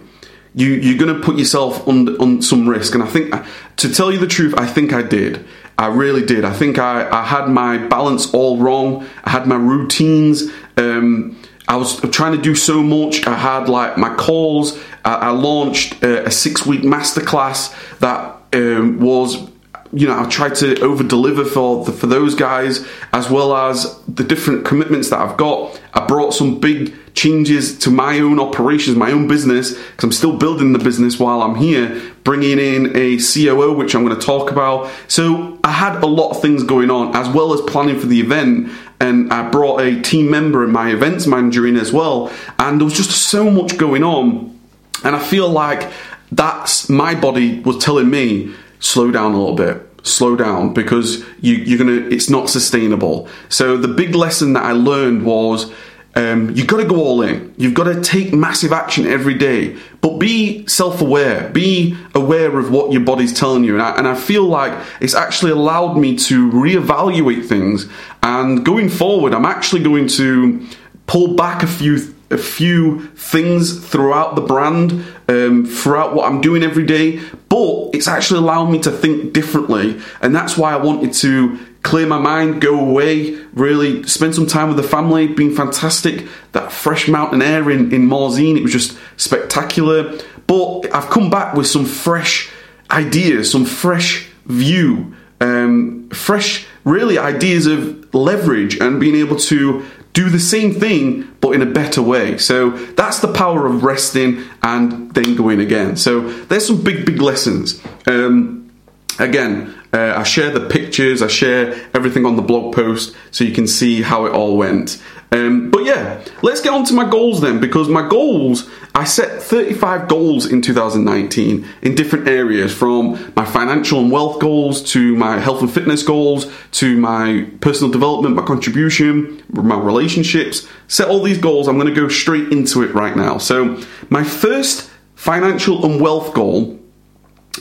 you 0.54 0.68
you're 0.68 0.98
going 0.98 1.14
to 1.14 1.24
put 1.24 1.38
yourself 1.38 1.86
on 1.88 2.16
on 2.20 2.42
some 2.42 2.68
risk. 2.68 2.94
And 2.94 3.02
I 3.02 3.06
think, 3.06 3.34
to 3.76 3.92
tell 3.92 4.12
you 4.12 4.18
the 4.18 4.26
truth, 4.26 4.54
I 4.56 4.66
think 4.66 4.92
I 4.92 5.02
did. 5.02 5.44
I 5.76 5.88
really 5.88 6.24
did. 6.24 6.44
I 6.44 6.52
think 6.52 6.78
I, 6.78 7.08
I 7.10 7.24
had 7.24 7.48
my 7.48 7.78
balance 7.78 8.32
all 8.32 8.58
wrong. 8.58 9.06
I 9.24 9.30
had 9.30 9.46
my 9.46 9.56
routines. 9.56 10.44
Um, 10.76 11.40
I 11.66 11.76
was 11.76 12.00
trying 12.10 12.36
to 12.36 12.42
do 12.42 12.54
so 12.54 12.82
much. 12.82 13.26
I 13.26 13.34
had 13.34 13.68
like 13.68 13.98
my 13.98 14.14
calls. 14.14 14.78
I, 15.04 15.14
I 15.14 15.30
launched 15.30 16.02
a, 16.04 16.26
a 16.26 16.30
six 16.30 16.64
week 16.64 16.82
masterclass 16.82 17.74
that 17.98 18.36
um, 18.52 19.00
was 19.00 19.50
you 19.92 20.08
know, 20.08 20.18
I 20.18 20.28
tried 20.28 20.56
to 20.56 20.80
over 20.80 21.04
deliver 21.04 21.44
for 21.44 21.86
for 21.86 22.06
those 22.06 22.34
guys 22.34 22.86
as 23.12 23.30
well 23.30 23.56
as 23.56 24.00
the 24.08 24.24
different 24.24 24.64
commitments 24.64 25.10
that 25.10 25.20
I've 25.20 25.36
got. 25.36 25.80
I 25.94 26.04
brought 26.04 26.34
some 26.34 26.58
big 26.58 26.94
changes 27.14 27.78
to 27.78 27.90
my 27.90 28.18
own 28.18 28.40
operations, 28.40 28.96
my 28.96 29.12
own 29.12 29.28
business, 29.28 29.72
because 29.72 30.04
I'm 30.04 30.12
still 30.12 30.36
building 30.36 30.72
the 30.72 30.78
business 30.78 31.18
while 31.18 31.42
I'm 31.42 31.54
here, 31.54 32.02
bringing 32.24 32.58
in 32.58 32.96
a 32.96 33.18
COO, 33.18 33.72
which 33.72 33.94
I'm 33.94 34.04
going 34.04 34.18
to 34.18 34.26
talk 34.26 34.50
about. 34.50 34.90
So 35.08 35.58
I 35.64 35.70
had 35.70 36.02
a 36.02 36.06
lot 36.06 36.30
of 36.30 36.42
things 36.42 36.64
going 36.64 36.90
on 36.90 37.14
as 37.14 37.28
well 37.28 37.54
as 37.54 37.60
planning 37.62 37.98
for 37.98 38.06
the 38.06 38.20
event. 38.20 38.70
And 39.00 39.32
I 39.32 39.48
brought 39.48 39.80
a 39.80 40.00
team 40.02 40.30
member 40.30 40.64
and 40.64 40.72
my 40.72 40.90
events 40.90 41.26
manager 41.26 41.66
in 41.66 41.76
as 41.76 41.92
well. 41.92 42.32
And 42.58 42.80
there 42.80 42.84
was 42.84 42.94
just 42.94 43.10
so 43.10 43.50
much 43.50 43.78
going 43.78 44.02
on. 44.02 44.58
And 45.04 45.14
I 45.14 45.22
feel 45.22 45.48
like 45.48 45.92
that's 46.32 46.88
my 46.88 47.14
body 47.14 47.60
was 47.60 47.82
telling 47.82 48.10
me 48.10 48.54
slow 48.80 49.10
down 49.10 49.32
a 49.32 49.38
little 49.38 49.56
bit 49.56 49.88
slow 50.02 50.36
down 50.36 50.74
because 50.74 51.24
you, 51.40 51.74
are 51.74 51.78
gonna 51.78 52.06
it's 52.10 52.28
not 52.28 52.50
sustainable 52.50 53.26
so 53.48 53.78
the 53.78 53.88
big 53.88 54.14
lesson 54.14 54.52
that 54.52 54.62
i 54.62 54.72
learned 54.72 55.24
was 55.24 55.72
um, 56.16 56.54
you've 56.54 56.66
got 56.66 56.76
to 56.76 56.84
go 56.84 56.96
all 56.96 57.22
in. 57.22 57.52
You've 57.56 57.74
got 57.74 57.84
to 57.84 58.00
take 58.00 58.32
massive 58.32 58.72
action 58.72 59.06
every 59.06 59.34
day, 59.34 59.76
but 60.00 60.18
be 60.18 60.66
self 60.66 61.00
aware. 61.00 61.50
Be 61.50 61.96
aware 62.14 62.56
of 62.58 62.70
what 62.70 62.92
your 62.92 63.02
body's 63.02 63.32
telling 63.32 63.64
you. 63.64 63.74
And 63.74 63.82
I, 63.82 63.96
and 63.96 64.06
I 64.06 64.14
feel 64.14 64.44
like 64.44 64.78
it's 65.00 65.14
actually 65.14 65.52
allowed 65.52 65.96
me 65.96 66.16
to 66.18 66.50
reevaluate 66.52 67.46
things. 67.46 67.86
And 68.22 68.64
going 68.64 68.88
forward, 68.88 69.34
I'm 69.34 69.44
actually 69.44 69.82
going 69.82 70.06
to 70.08 70.66
pull 71.06 71.34
back 71.34 71.62
a 71.62 71.66
few 71.66 72.14
a 72.30 72.38
few 72.38 73.06
things 73.08 73.86
throughout 73.86 74.34
the 74.34 74.40
brand, 74.40 75.04
um, 75.28 75.66
throughout 75.66 76.14
what 76.14 76.26
I'm 76.26 76.40
doing 76.40 76.62
every 76.62 76.84
day, 76.84 77.20
but 77.48 77.90
it's 77.92 78.08
actually 78.08 78.38
allowed 78.40 78.70
me 78.70 78.78
to 78.80 78.90
think 78.90 79.32
differently, 79.32 80.00
and 80.20 80.34
that's 80.34 80.56
why 80.56 80.72
I 80.72 80.76
wanted 80.76 81.12
to 81.14 81.58
clear 81.84 82.06
my 82.06 82.18
mind, 82.18 82.60
go 82.60 82.80
away, 82.80 83.36
really 83.52 84.02
spend 84.04 84.34
some 84.34 84.46
time 84.46 84.68
with 84.68 84.76
the 84.78 84.82
family, 84.82 85.28
been 85.28 85.54
fantastic. 85.54 86.26
That 86.52 86.72
fresh 86.72 87.06
mountain 87.06 87.42
air 87.42 87.70
in, 87.70 87.92
in 87.92 88.08
Morzine, 88.08 88.56
it 88.56 88.62
was 88.62 88.72
just 88.72 88.98
spectacular. 89.16 90.18
But 90.48 90.92
I've 90.92 91.10
come 91.10 91.30
back 91.30 91.54
with 91.54 91.68
some 91.68 91.84
fresh 91.84 92.50
ideas, 92.90 93.50
some 93.52 93.66
fresh 93.66 94.28
view, 94.46 95.14
um, 95.40 96.08
fresh, 96.10 96.66
really 96.84 97.18
ideas 97.18 97.66
of 97.66 98.14
leverage 98.14 98.78
and 98.80 98.98
being 98.98 99.14
able 99.14 99.36
to 99.36 99.84
do 100.14 100.30
the 100.30 100.38
same 100.38 100.72
thing 100.72 101.28
but 101.40 101.50
in 101.50 101.60
a 101.60 101.66
better 101.66 102.00
way. 102.00 102.38
So 102.38 102.70
that's 102.70 103.20
the 103.20 103.32
power 103.32 103.66
of 103.66 103.84
resting 103.84 104.42
and 104.62 105.12
then 105.12 105.34
going 105.34 105.60
again. 105.60 105.96
So 105.96 106.20
there's 106.44 106.66
some 106.66 106.82
big, 106.82 107.04
big 107.04 107.20
lessons. 107.20 107.82
Um, 108.06 108.70
again, 109.18 109.74
uh, 109.94 110.14
I 110.16 110.24
share 110.24 110.50
the 110.50 110.68
pictures, 110.68 111.22
I 111.22 111.28
share 111.28 111.88
everything 111.94 112.26
on 112.26 112.34
the 112.34 112.42
blog 112.42 112.74
post 112.74 113.14
so 113.30 113.44
you 113.44 113.52
can 113.52 113.68
see 113.68 114.02
how 114.02 114.26
it 114.26 114.32
all 114.32 114.56
went. 114.56 115.00
Um, 115.30 115.70
but 115.70 115.84
yeah, 115.84 116.24
let's 116.42 116.60
get 116.60 116.72
on 116.72 116.84
to 116.86 116.94
my 116.94 117.08
goals 117.08 117.40
then, 117.40 117.60
because 117.60 117.88
my 117.88 118.08
goals, 118.08 118.68
I 118.94 119.04
set 119.04 119.40
35 119.40 120.08
goals 120.08 120.46
in 120.46 120.62
2019 120.62 121.66
in 121.82 121.94
different 121.94 122.28
areas 122.28 122.74
from 122.74 123.32
my 123.36 123.44
financial 123.44 124.00
and 124.00 124.10
wealth 124.10 124.40
goals 124.40 124.82
to 124.92 125.16
my 125.16 125.38
health 125.38 125.60
and 125.60 125.72
fitness 125.72 126.02
goals 126.02 126.52
to 126.72 126.96
my 126.96 127.48
personal 127.60 127.90
development, 127.90 128.34
my 128.34 128.42
contribution, 128.42 129.42
my 129.48 129.78
relationships. 129.78 130.66
Set 130.88 131.08
all 131.08 131.22
these 131.22 131.38
goals. 131.38 131.68
I'm 131.68 131.78
going 131.78 131.92
to 131.92 132.00
go 132.00 132.08
straight 132.08 132.52
into 132.52 132.82
it 132.82 132.92
right 132.94 133.16
now. 133.16 133.38
So, 133.38 133.80
my 134.10 134.24
first 134.24 134.90
financial 135.14 135.84
and 135.84 136.00
wealth 136.00 136.34
goal 136.34 136.80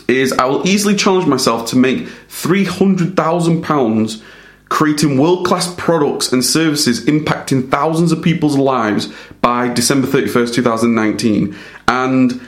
is 0.07 0.33
I 0.33 0.45
will 0.45 0.67
easily 0.67 0.95
challenge 0.95 1.27
myself 1.27 1.69
to 1.69 1.75
make 1.75 2.07
£300,000 2.29 4.23
creating 4.69 5.19
world 5.19 5.45
class 5.45 5.73
products 5.75 6.33
and 6.33 6.43
services 6.43 7.05
impacting 7.05 7.69
thousands 7.69 8.11
of 8.11 8.23
people's 8.23 8.57
lives 8.57 9.13
by 9.39 9.71
December 9.71 10.07
31st, 10.07 10.53
2019. 10.55 11.55
And 11.87 12.41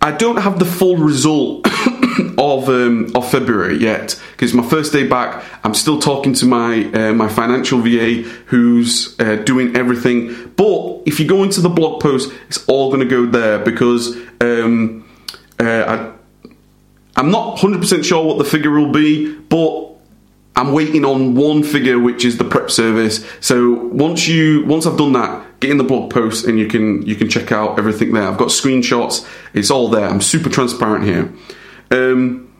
I 0.00 0.10
don't 0.10 0.38
have 0.38 0.58
the 0.58 0.64
full 0.64 0.96
result 0.96 1.64
of 2.38 2.68
um, 2.68 3.12
of 3.14 3.30
February 3.30 3.78
yet 3.78 4.20
because 4.32 4.52
my 4.52 4.68
first 4.68 4.92
day 4.92 5.06
back. 5.06 5.44
I'm 5.62 5.74
still 5.74 6.00
talking 6.00 6.34
to 6.34 6.46
my 6.46 6.90
uh, 6.92 7.12
my 7.12 7.28
financial 7.28 7.78
VA 7.80 8.28
who's 8.46 9.14
uh, 9.20 9.36
doing 9.36 9.76
everything. 9.76 10.52
But 10.56 11.02
if 11.06 11.20
you 11.20 11.28
go 11.28 11.44
into 11.44 11.60
the 11.60 11.68
blog 11.68 12.02
post, 12.02 12.32
it's 12.48 12.66
all 12.66 12.88
going 12.88 13.08
to 13.08 13.08
go 13.08 13.26
there 13.26 13.60
because 13.60 14.16
um, 14.40 15.08
uh, 15.60 15.84
I 15.86 16.21
I'm 17.22 17.30
not 17.30 17.56
100% 17.56 18.04
sure 18.04 18.24
what 18.24 18.38
the 18.38 18.44
figure 18.44 18.72
will 18.72 18.90
be, 18.90 19.32
but 19.32 19.90
I'm 20.56 20.72
waiting 20.72 21.04
on 21.04 21.36
one 21.36 21.62
figure, 21.62 21.96
which 21.96 22.24
is 22.24 22.36
the 22.36 22.42
prep 22.42 22.68
service. 22.68 23.24
So 23.38 23.74
once 23.74 24.26
you 24.26 24.64
once 24.66 24.86
I've 24.86 24.98
done 24.98 25.12
that, 25.12 25.60
get 25.60 25.70
in 25.70 25.76
the 25.76 25.84
blog 25.84 26.10
post 26.10 26.46
and 26.46 26.58
you 26.58 26.66
can 26.66 27.02
you 27.06 27.14
can 27.14 27.30
check 27.30 27.52
out 27.52 27.78
everything 27.78 28.12
there. 28.12 28.24
I've 28.24 28.38
got 28.38 28.48
screenshots. 28.48 29.24
It's 29.54 29.70
all 29.70 29.88
there. 29.88 30.04
I'm 30.04 30.20
super 30.20 30.50
transparent 30.50 31.04
here. 31.04 31.32
Um, 31.92 32.52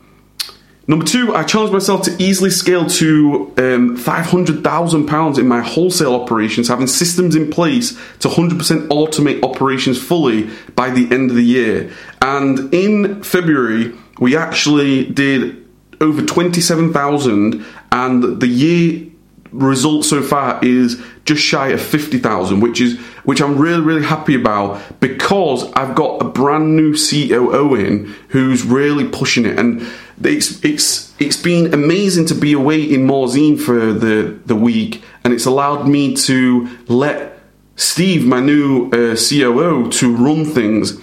number 0.87 1.03
two, 1.03 1.35
I 1.35 1.43
challenged 1.43 1.73
myself 1.73 2.03
to 2.03 2.15
easily 2.23 2.49
scale 2.49 2.85
to 2.85 3.53
um, 3.57 3.97
five 3.97 4.27
hundred 4.27 4.63
thousand 4.63 5.07
pounds 5.07 5.37
in 5.37 5.45
my 5.45 5.59
wholesale 5.59 6.15
operations, 6.15 6.69
having 6.69 6.87
systems 6.87 7.35
in 7.35 7.51
place 7.51 7.99
to 8.19 8.29
hundred 8.29 8.59
percent 8.59 8.89
automate 8.89 9.43
operations 9.43 10.01
fully 10.01 10.49
by 10.73 10.89
the 10.89 11.13
end 11.13 11.31
of 11.31 11.35
the 11.35 11.43
year. 11.43 11.91
And 12.21 12.73
in 12.73 13.21
February, 13.23 13.93
we 14.23 14.37
actually 14.37 15.03
did 15.03 15.67
over 15.99 16.21
27,000 16.21 17.65
and 17.91 18.39
the 18.39 18.47
year 18.47 19.05
result 19.51 20.05
so 20.05 20.21
far 20.21 20.63
is 20.63 21.03
just 21.25 21.41
shy 21.41 21.67
of 21.67 21.81
50,000 21.81 22.61
which 22.61 22.79
is 22.79 22.97
which 23.25 23.41
I'm 23.41 23.57
really 23.57 23.81
really 23.81 24.05
happy 24.05 24.35
about 24.35 24.81
because 25.01 25.69
I've 25.73 25.93
got 25.93 26.21
a 26.21 26.25
brand 26.25 26.77
new 26.77 26.95
COO 26.95 27.75
in 27.75 28.15
who's 28.29 28.63
really 28.63 29.09
pushing 29.09 29.45
it. 29.45 29.59
And 29.59 29.85
it's 30.23 30.63
it's 30.63 31.13
it's 31.19 31.41
been 31.41 31.73
amazing 31.73 32.25
to 32.27 32.33
be 32.33 32.53
away 32.53 32.81
in 32.81 33.05
Morzine 33.05 33.59
for 33.59 33.91
the 33.91 34.39
the 34.45 34.55
week 34.55 35.03
and 35.25 35.33
it's 35.33 35.45
allowed 35.45 35.85
me 35.85 36.15
to 36.29 36.69
let 36.87 37.39
Steve 37.75 38.25
my 38.25 38.39
new 38.39 38.87
uh, 38.91 39.17
COO 39.17 39.91
to 39.91 40.15
run 40.15 40.45
things 40.45 40.97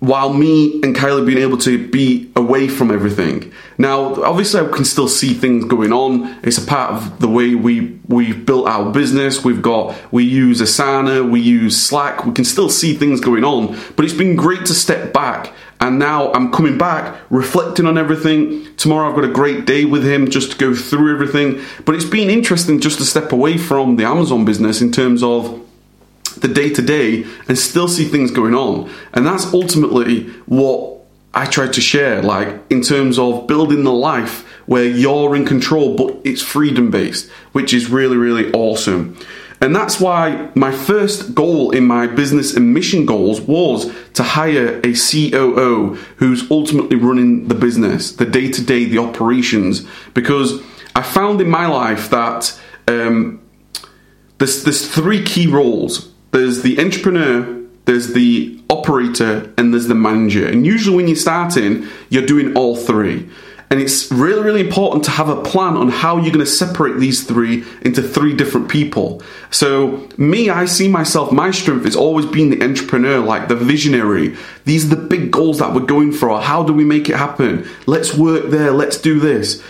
while 0.00 0.32
me 0.32 0.80
and 0.82 0.94
Kylie 0.94 1.26
being 1.26 1.38
able 1.38 1.58
to 1.58 1.88
be 1.88 2.30
away 2.36 2.68
from 2.68 2.90
everything. 2.90 3.52
Now, 3.78 4.22
obviously, 4.22 4.60
I 4.60 4.68
can 4.68 4.84
still 4.84 5.08
see 5.08 5.34
things 5.34 5.64
going 5.64 5.92
on. 5.92 6.38
It's 6.44 6.58
a 6.58 6.64
part 6.64 6.92
of 6.92 7.20
the 7.20 7.28
way 7.28 7.54
we 7.54 7.98
we've 8.06 8.46
built 8.46 8.68
our 8.68 8.92
business. 8.92 9.44
We've 9.44 9.62
got 9.62 9.96
we 10.12 10.24
use 10.24 10.60
Asana, 10.60 11.28
we 11.28 11.40
use 11.40 11.80
Slack. 11.80 12.24
We 12.24 12.32
can 12.32 12.44
still 12.44 12.70
see 12.70 12.94
things 12.94 13.20
going 13.20 13.44
on, 13.44 13.78
but 13.96 14.04
it's 14.04 14.14
been 14.14 14.36
great 14.36 14.66
to 14.66 14.74
step 14.74 15.12
back. 15.12 15.52
And 15.80 15.98
now 15.98 16.32
I'm 16.32 16.50
coming 16.50 16.76
back, 16.76 17.20
reflecting 17.30 17.86
on 17.86 17.98
everything. 17.98 18.74
Tomorrow 18.76 19.08
I've 19.08 19.14
got 19.14 19.24
a 19.24 19.32
great 19.32 19.64
day 19.64 19.84
with 19.84 20.04
him 20.04 20.28
just 20.28 20.52
to 20.52 20.58
go 20.58 20.74
through 20.74 21.14
everything. 21.14 21.60
But 21.84 21.94
it's 21.94 22.04
been 22.04 22.30
interesting 22.30 22.80
just 22.80 22.98
to 22.98 23.04
step 23.04 23.30
away 23.30 23.58
from 23.58 23.96
the 23.96 24.04
Amazon 24.04 24.44
business 24.44 24.80
in 24.80 24.90
terms 24.90 25.22
of 25.22 25.67
the 26.40 26.48
day 26.48 26.70
to 26.70 26.82
day 26.82 27.24
and 27.48 27.58
still 27.58 27.88
see 27.88 28.04
things 28.04 28.30
going 28.30 28.54
on. 28.54 28.90
And 29.12 29.26
that's 29.26 29.52
ultimately 29.52 30.28
what 30.46 30.98
I 31.34 31.46
try 31.46 31.68
to 31.68 31.80
share, 31.80 32.22
like 32.22 32.60
in 32.70 32.82
terms 32.82 33.18
of 33.18 33.46
building 33.46 33.84
the 33.84 33.92
life 33.92 34.44
where 34.66 34.84
you're 34.84 35.34
in 35.34 35.44
control, 35.46 35.96
but 35.96 36.16
it's 36.24 36.42
freedom 36.42 36.90
based, 36.90 37.30
which 37.52 37.72
is 37.72 37.90
really, 37.90 38.16
really 38.16 38.50
awesome. 38.52 39.16
And 39.60 39.74
that's 39.74 39.98
why 39.98 40.50
my 40.54 40.70
first 40.70 41.34
goal 41.34 41.70
in 41.70 41.84
my 41.84 42.06
business 42.06 42.54
and 42.54 42.72
mission 42.72 43.06
goals 43.06 43.40
was 43.40 43.92
to 44.14 44.22
hire 44.22 44.80
a 44.84 44.94
COO 44.94 45.94
who's 46.16 46.48
ultimately 46.50 46.96
running 46.96 47.48
the 47.48 47.54
business, 47.54 48.12
the 48.12 48.26
day 48.26 48.50
to 48.52 48.62
day, 48.62 48.84
the 48.84 48.98
operations, 48.98 49.86
because 50.14 50.62
I 50.94 51.02
found 51.02 51.40
in 51.40 51.48
my 51.48 51.66
life 51.66 52.10
that 52.10 52.58
um, 52.86 53.40
there's, 54.38 54.64
there's 54.64 54.88
three 54.88 55.24
key 55.24 55.46
roles 55.46 56.12
there's 56.30 56.62
the 56.62 56.78
entrepreneur, 56.78 57.64
there's 57.84 58.12
the 58.12 58.60
operator, 58.70 59.52
and 59.56 59.72
there's 59.72 59.86
the 59.86 59.94
manager. 59.94 60.46
And 60.46 60.66
usually, 60.66 60.96
when 60.96 61.08
you're 61.08 61.16
starting, 61.16 61.86
you're 62.10 62.26
doing 62.26 62.56
all 62.56 62.76
three. 62.76 63.28
And 63.70 63.80
it's 63.80 64.10
really, 64.10 64.42
really 64.42 64.60
important 64.62 65.04
to 65.04 65.10
have 65.10 65.28
a 65.28 65.42
plan 65.42 65.76
on 65.76 65.90
how 65.90 66.16
you're 66.16 66.32
going 66.32 66.44
to 66.44 66.46
separate 66.46 66.98
these 66.98 67.24
three 67.24 67.64
into 67.82 68.02
three 68.02 68.34
different 68.34 68.70
people. 68.70 69.22
So, 69.50 70.08
me, 70.16 70.48
I 70.48 70.64
see 70.64 70.88
myself, 70.88 71.32
my 71.32 71.50
strength 71.50 71.84
is 71.84 71.94
always 71.94 72.24
being 72.24 72.48
the 72.48 72.62
entrepreneur, 72.62 73.18
like 73.18 73.48
the 73.48 73.56
visionary. 73.56 74.36
These 74.64 74.86
are 74.86 74.96
the 74.96 75.02
big 75.02 75.30
goals 75.30 75.58
that 75.58 75.74
we're 75.74 75.80
going 75.80 76.12
for. 76.12 76.40
How 76.40 76.62
do 76.62 76.72
we 76.72 76.84
make 76.84 77.10
it 77.10 77.16
happen? 77.16 77.68
Let's 77.86 78.14
work 78.14 78.46
there, 78.46 78.72
let's 78.72 78.96
do 78.96 79.20
this. 79.20 79.62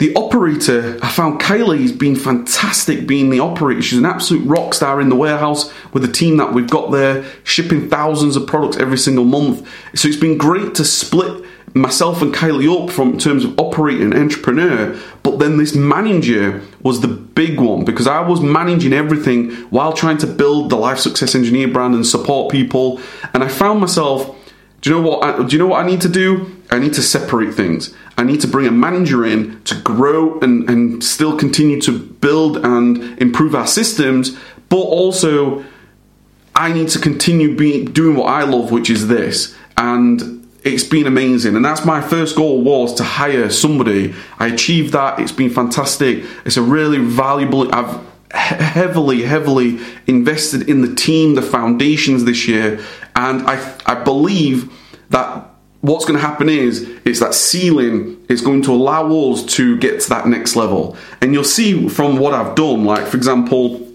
The 0.00 0.14
operator, 0.14 0.98
I 1.02 1.10
found 1.10 1.42
Kylie's 1.42 1.92
been 1.92 2.16
fantastic 2.16 3.06
being 3.06 3.28
the 3.28 3.40
operator. 3.40 3.82
She's 3.82 3.98
an 3.98 4.06
absolute 4.06 4.46
rock 4.46 4.72
star 4.72 4.98
in 4.98 5.10
the 5.10 5.14
warehouse 5.14 5.70
with 5.92 6.02
the 6.02 6.10
team 6.10 6.38
that 6.38 6.54
we've 6.54 6.70
got 6.70 6.90
there, 6.90 7.22
shipping 7.44 7.90
thousands 7.90 8.34
of 8.34 8.46
products 8.46 8.78
every 8.78 8.96
single 8.96 9.26
month. 9.26 9.68
So 9.94 10.08
it's 10.08 10.16
been 10.16 10.38
great 10.38 10.74
to 10.76 10.86
split 10.86 11.44
myself 11.74 12.22
and 12.22 12.34
Kylie 12.34 12.82
up 12.82 12.90
from 12.90 13.10
in 13.10 13.18
terms 13.18 13.44
of 13.44 13.60
operating 13.60 14.16
entrepreneur. 14.16 14.98
But 15.22 15.38
then 15.38 15.58
this 15.58 15.74
manager 15.74 16.62
was 16.82 17.02
the 17.02 17.08
big 17.08 17.60
one 17.60 17.84
because 17.84 18.06
I 18.06 18.20
was 18.20 18.40
managing 18.40 18.94
everything 18.94 19.50
while 19.68 19.92
trying 19.92 20.16
to 20.18 20.26
build 20.26 20.70
the 20.70 20.76
Life 20.76 20.98
Success 20.98 21.34
Engineer 21.34 21.68
brand 21.68 21.94
and 21.94 22.06
support 22.06 22.50
people. 22.50 23.02
And 23.34 23.44
I 23.44 23.48
found 23.48 23.80
myself 23.80 24.34
do 24.80 24.88
you 24.88 24.96
know 24.96 25.06
what? 25.06 25.22
I, 25.22 25.42
do 25.46 25.52
you 25.52 25.58
know 25.58 25.66
what 25.66 25.84
I 25.84 25.86
need 25.86 26.00
to 26.00 26.08
do? 26.08 26.56
I 26.72 26.78
need 26.78 26.94
to 26.94 27.02
separate 27.02 27.54
things. 27.54 27.94
I 28.16 28.22
need 28.22 28.40
to 28.42 28.46
bring 28.46 28.66
a 28.66 28.70
manager 28.70 29.24
in 29.24 29.62
to 29.64 29.74
grow 29.80 30.38
and, 30.40 30.68
and 30.68 31.02
still 31.02 31.36
continue 31.36 31.80
to 31.82 31.98
build 31.98 32.58
and 32.58 33.18
improve 33.20 33.54
our 33.54 33.66
systems, 33.66 34.36
but 34.68 34.76
also 34.76 35.64
I 36.54 36.72
need 36.72 36.88
to 36.90 36.98
continue 36.98 37.56
being 37.56 37.86
doing 37.86 38.16
what 38.16 38.26
I 38.26 38.44
love, 38.44 38.70
which 38.70 38.90
is 38.90 39.08
this. 39.08 39.56
And 39.76 40.46
it's 40.62 40.84
been 40.84 41.06
amazing, 41.06 41.56
and 41.56 41.64
that's 41.64 41.84
my 41.84 42.00
first 42.02 42.36
goal 42.36 42.60
was 42.62 42.94
to 42.94 43.04
hire 43.04 43.48
somebody. 43.48 44.14
I 44.38 44.48
achieved 44.48 44.92
that. 44.92 45.18
It's 45.18 45.32
been 45.32 45.50
fantastic. 45.50 46.24
It's 46.44 46.58
a 46.58 46.62
really 46.62 46.98
valuable. 46.98 47.74
I've 47.74 47.98
heavily, 48.30 49.22
heavily 49.22 49.80
invested 50.06 50.68
in 50.68 50.82
the 50.82 50.94
team, 50.94 51.34
the 51.34 51.42
foundations 51.42 52.24
this 52.24 52.46
year, 52.46 52.78
and 53.16 53.42
I, 53.42 53.76
I 53.86 53.94
believe 53.94 54.70
that 55.08 55.49
what's 55.80 56.04
going 56.04 56.18
to 56.18 56.24
happen 56.24 56.48
is 56.48 56.88
it's 57.04 57.20
that 57.20 57.34
ceiling 57.34 58.22
is 58.28 58.42
going 58.42 58.62
to 58.62 58.72
allow 58.72 59.10
us 59.30 59.44
to 59.56 59.78
get 59.78 60.00
to 60.00 60.08
that 60.10 60.26
next 60.26 60.56
level. 60.56 60.96
And 61.20 61.32
you'll 61.32 61.44
see 61.44 61.88
from 61.88 62.18
what 62.18 62.34
I've 62.34 62.54
done, 62.54 62.84
like 62.84 63.06
for 63.06 63.16
example, 63.16 63.86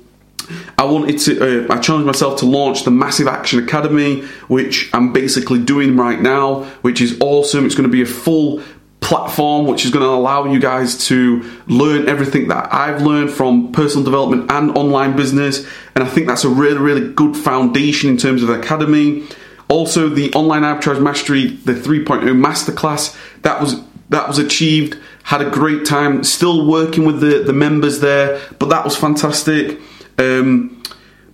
I 0.77 0.85
wanted 0.85 1.19
to, 1.19 1.69
uh, 1.69 1.73
I 1.73 1.79
challenged 1.79 2.05
myself 2.05 2.39
to 2.39 2.45
launch 2.45 2.83
the 2.83 2.91
Massive 2.91 3.27
Action 3.27 3.63
Academy, 3.63 4.21
which 4.47 4.89
I'm 4.93 5.13
basically 5.13 5.63
doing 5.63 5.95
right 5.95 6.19
now, 6.19 6.63
which 6.81 7.01
is 7.01 7.17
awesome. 7.19 7.65
It's 7.65 7.75
going 7.75 7.89
to 7.89 7.91
be 7.91 8.01
a 8.01 8.05
full 8.05 8.61
platform 8.99 9.67
which 9.67 9.85
is 9.85 9.91
going 9.91 10.03
to 10.03 10.09
allow 10.09 10.45
you 10.45 10.59
guys 10.59 11.07
to 11.07 11.43
learn 11.67 12.09
everything 12.09 12.47
that 12.47 12.73
I've 12.73 13.03
learned 13.03 13.29
from 13.29 13.71
personal 13.71 14.03
development 14.03 14.51
and 14.51 14.75
online 14.75 15.15
business. 15.15 15.65
And 15.93 16.03
I 16.03 16.07
think 16.07 16.25
that's 16.25 16.43
a 16.43 16.49
really, 16.49 16.79
really 16.79 17.13
good 17.13 17.37
foundation 17.37 18.09
in 18.09 18.17
terms 18.17 18.41
of 18.41 18.47
the 18.47 18.59
academy. 18.59 19.27
Also, 19.67 20.09
the 20.09 20.31
online 20.33 20.61
arbitrage 20.61 21.01
mastery, 21.01 21.47
the 21.47 21.73
3.0 21.73 22.23
masterclass, 22.39 23.17
that 23.41 23.59
was 23.59 23.81
that 24.09 24.27
was 24.27 24.37
achieved. 24.37 24.97
Had 25.23 25.41
a 25.41 25.49
great 25.49 25.85
time. 25.85 26.23
Still 26.23 26.67
working 26.67 27.05
with 27.05 27.19
the, 27.19 27.39
the 27.39 27.53
members 27.53 27.99
there, 27.99 28.39
but 28.59 28.69
that 28.69 28.85
was 28.85 28.95
fantastic. 28.95 29.79
Um, 30.19 30.83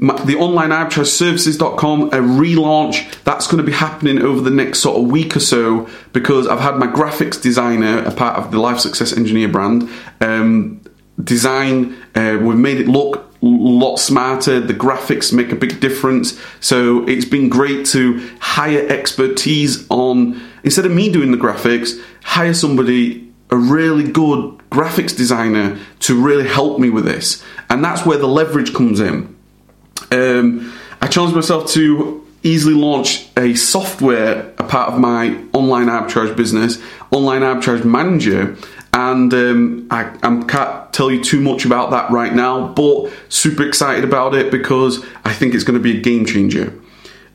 the 0.02 0.36
online 0.40 0.70
arbitrage 0.70 1.08
services.com, 1.08 2.08
a 2.08 2.18
relaunch 2.18 3.24
that's 3.24 3.46
going 3.46 3.58
to 3.58 3.64
be 3.64 3.72
happening 3.72 4.22
over 4.22 4.42
the 4.42 4.50
next 4.50 4.80
sort 4.80 4.98
of 4.98 5.12
week 5.12 5.36
or 5.36 5.40
so 5.40 5.88
because 6.12 6.48
I've 6.48 6.60
had 6.60 6.78
my 6.78 6.88
graphics 6.88 7.40
designer, 7.40 8.00
a 8.00 8.12
part 8.12 8.38
of 8.38 8.52
the 8.52 8.60
Life 8.60 8.80
Success 8.80 9.16
Engineer 9.16 9.48
brand, 9.48 9.88
um, 10.20 10.82
design. 11.24 11.96
Uh, 12.16 12.40
we've 12.42 12.58
made 12.58 12.80
it 12.80 12.88
look 12.88 13.31
lot 13.41 13.98
smarter. 13.98 14.60
The 14.60 14.74
graphics 14.74 15.33
make 15.33 15.51
a 15.51 15.55
big 15.55 15.79
difference. 15.79 16.39
So 16.60 17.07
it's 17.07 17.25
been 17.25 17.50
great 17.50 17.86
to 17.88 18.29
hire 18.39 18.88
expertise 18.88 19.86
on, 19.89 20.41
instead 20.63 20.86
of 20.86 20.91
me 20.91 21.12
doing 21.12 21.31
the 21.31 21.38
graphics, 21.38 22.00
hire 22.24 22.53
somebody, 22.53 23.31
a 23.50 23.57
really 23.57 24.10
good 24.10 24.57
graphics 24.69 25.15
designer 25.15 25.77
to 26.00 26.21
really 26.21 26.48
help 26.48 26.79
me 26.79 26.89
with 26.89 27.05
this. 27.05 27.43
And 27.69 27.83
that's 27.83 28.05
where 28.05 28.17
the 28.17 28.27
leverage 28.27 28.74
comes 28.74 29.00
in. 29.00 29.36
Um, 30.12 30.74
I 31.01 31.07
challenged 31.07 31.36
myself 31.36 31.69
to 31.71 32.25
easily 32.43 32.74
launch 32.74 33.27
a 33.38 33.53
software, 33.55 34.53
a 34.57 34.63
part 34.63 34.93
of 34.93 35.00
my 35.00 35.43
online 35.53 35.88
arbitrage 35.88 36.36
business, 36.36 36.81
online 37.12 37.41
arbitrage 37.41 37.83
manager, 37.83 38.55
and 38.93 39.33
um, 39.33 39.88
I, 39.89 40.05
I, 40.21 40.43
can't 40.48 40.93
tell 40.93 41.10
you 41.10 41.24
too 41.24 41.39
much 41.39 41.65
about 41.65 41.91
that 41.91 42.12
right 42.12 42.33
now, 42.33 42.67
but 42.67 43.12
super 43.29 43.65
excited 43.65 44.03
about 44.03 44.36
it 44.36 44.51
because 44.51 45.03
I 45.24 45.33
think 45.33 45.55
it's 45.55 45.63
going 45.63 45.79
to 45.79 45.83
be 45.83 45.98
a 45.98 46.01
game 46.01 46.25
changer. 46.25 46.74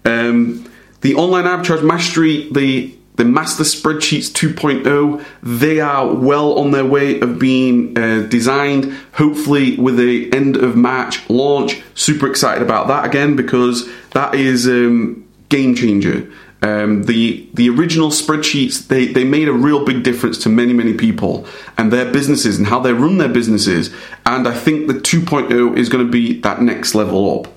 Um, 0.05 0.71
the 1.01 1.15
online 1.15 1.45
arbitrage 1.45 1.85
mastery, 1.85 2.49
the 2.53 2.97
the 3.17 3.25
master 3.25 3.65
spreadsheets 3.65 4.31
2.0 4.31 5.25
they 5.43 5.81
are 5.81 6.13
well 6.15 6.59
on 6.59 6.71
their 6.71 6.85
way 6.85 7.19
of 7.21 7.39
being 7.39 7.97
uh, 7.99 8.27
designed 8.29 8.93
hopefully 9.15 9.77
with 9.79 9.97
the 9.97 10.31
end 10.35 10.57
of 10.57 10.77
march 10.77 11.29
launch 11.31 11.83
super 11.95 12.29
excited 12.29 12.63
about 12.63 12.89
that 12.89 13.07
again 13.07 13.35
because 13.35 13.89
that 14.11 14.35
is 14.35 14.67
um, 14.67 15.27
game 15.49 15.75
changer 15.75 16.31
um, 16.63 17.05
the 17.05 17.49
the 17.55 17.69
original 17.69 18.09
spreadsheets 18.09 18.89
they, 18.89 19.07
they 19.07 19.25
made 19.25 19.49
a 19.49 19.53
real 19.53 19.85
big 19.85 20.03
difference 20.03 20.39
to 20.39 20.49
many 20.49 20.73
many 20.73 20.95
people 20.95 21.47
and 21.77 21.93
their 21.93 22.11
businesses 22.11 22.59
and 22.59 22.67
how 22.67 22.81
they 22.81 22.93
run 22.93 23.19
their 23.19 23.29
businesses 23.29 23.95
and 24.25 24.49
I 24.49 24.55
think 24.55 24.87
the 24.89 24.95
2.0 24.95 25.77
is 25.77 25.89
going 25.89 26.05
to 26.05 26.11
be 26.11 26.41
that 26.41 26.63
next 26.63 26.95
level 26.95 27.41
up. 27.41 27.53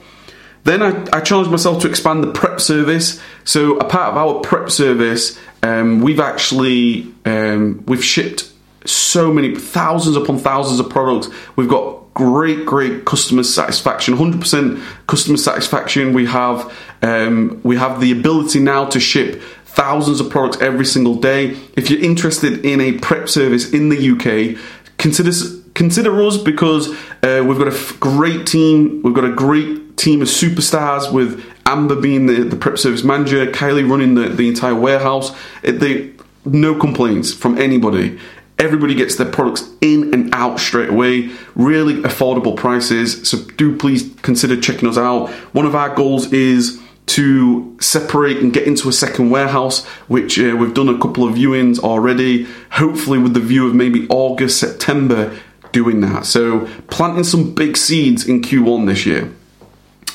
Then 0.65 0.83
I, 0.83 1.17
I, 1.17 1.21
challenged 1.21 1.51
myself 1.51 1.81
to 1.81 1.89
expand 1.89 2.23
the 2.23 2.31
prep 2.31 2.59
service. 2.59 3.19
So 3.45 3.77
a 3.77 3.85
part 3.85 4.11
of 4.11 4.17
our 4.17 4.41
prep 4.41 4.69
service, 4.69 5.39
um, 5.63 6.01
we've 6.01 6.19
actually 6.19 7.11
um, 7.25 7.83
we've 7.87 8.03
shipped 8.03 8.51
so 8.85 9.33
many 9.33 9.55
thousands 9.55 10.15
upon 10.15 10.37
thousands 10.37 10.79
of 10.79 10.89
products. 10.89 11.29
We've 11.55 11.69
got 11.69 12.13
great, 12.13 12.65
great 12.65 13.05
customer 13.05 13.43
satisfaction, 13.43 14.15
100% 14.15 14.81
customer 15.07 15.37
satisfaction. 15.37 16.13
We 16.13 16.25
have 16.25 16.71
um, 17.01 17.61
we 17.63 17.77
have 17.77 18.01
the 18.01 18.11
ability 18.11 18.59
now 18.59 18.85
to 18.85 18.99
ship 18.99 19.41
thousands 19.65 20.19
of 20.19 20.29
products 20.29 20.61
every 20.61 20.85
single 20.85 21.15
day. 21.15 21.57
If 21.75 21.89
you're 21.89 22.01
interested 22.01 22.65
in 22.65 22.81
a 22.81 22.93
prep 22.93 23.29
service 23.29 23.71
in 23.71 23.89
the 23.89 24.11
UK, 24.11 24.61
consider 24.97 25.31
consider 25.73 26.21
us 26.23 26.37
because 26.37 26.89
uh, 27.23 27.43
we've 27.47 27.57
got 27.57 27.67
a 27.67 27.97
great 27.99 28.45
team. 28.45 29.01
We've 29.01 29.13
got 29.13 29.23
a 29.23 29.31
great 29.33 29.97
team 29.97 30.21
of 30.21 30.27
superstars 30.27 31.11
with 31.13 31.43
Amber 31.65 31.95
being 31.95 32.25
the, 32.25 32.43
the 32.43 32.55
prep 32.55 32.77
service 32.77 33.03
manager, 33.03 33.45
Kylie 33.47 33.89
running 33.89 34.15
the, 34.15 34.29
the 34.29 34.47
entire 34.47 34.75
warehouse. 34.75 35.35
It, 35.63 35.73
they, 35.73 36.11
no 36.45 36.77
complaints 36.77 37.33
from 37.33 37.57
anybody. 37.57 38.19
Everybody 38.57 38.93
gets 38.93 39.15
their 39.15 39.31
products 39.31 39.69
in 39.79 40.13
and 40.13 40.33
out 40.35 40.59
straight 40.59 40.89
away. 40.89 41.31
Really 41.55 42.01
affordable 42.01 42.57
prices. 42.57 43.29
So 43.29 43.37
do 43.55 43.77
please 43.77 44.13
consider 44.21 44.59
checking 44.59 44.89
us 44.89 44.97
out. 44.97 45.29
One 45.53 45.65
of 45.65 45.75
our 45.75 45.95
goals 45.95 46.33
is 46.33 46.81
to 47.09 47.77
separate 47.79 48.37
and 48.37 48.53
get 48.53 48.67
into 48.67 48.87
a 48.89 48.93
second 48.93 49.29
warehouse, 49.29 49.85
which 50.07 50.39
uh, 50.39 50.55
we've 50.57 50.73
done 50.73 50.89
a 50.89 50.97
couple 50.97 51.27
of 51.27 51.35
viewings 51.35 51.79
already. 51.79 52.47
Hopefully, 52.71 53.19
with 53.19 53.33
the 53.33 53.39
view 53.39 53.67
of 53.67 53.75
maybe 53.75 54.07
August, 54.09 54.59
September, 54.59 55.37
doing 55.71 56.01
that. 56.01 56.25
So 56.25 56.67
planting 56.87 57.23
some 57.23 57.53
big 57.53 57.77
seeds 57.77 58.27
in 58.27 58.41
Q1 58.41 58.87
this 58.87 59.05
year. 59.05 59.31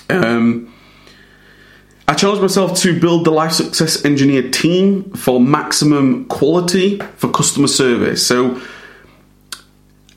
Um, 0.08 0.72
I 2.06 2.14
challenged 2.14 2.42
myself 2.42 2.78
to 2.80 3.00
build 3.00 3.24
the 3.24 3.30
Life 3.30 3.52
Success 3.52 4.04
Engineer 4.04 4.50
team 4.50 5.10
for 5.12 5.40
maximum 5.40 6.26
quality 6.26 6.98
for 7.16 7.30
customer 7.30 7.68
service. 7.68 8.26
So 8.26 8.60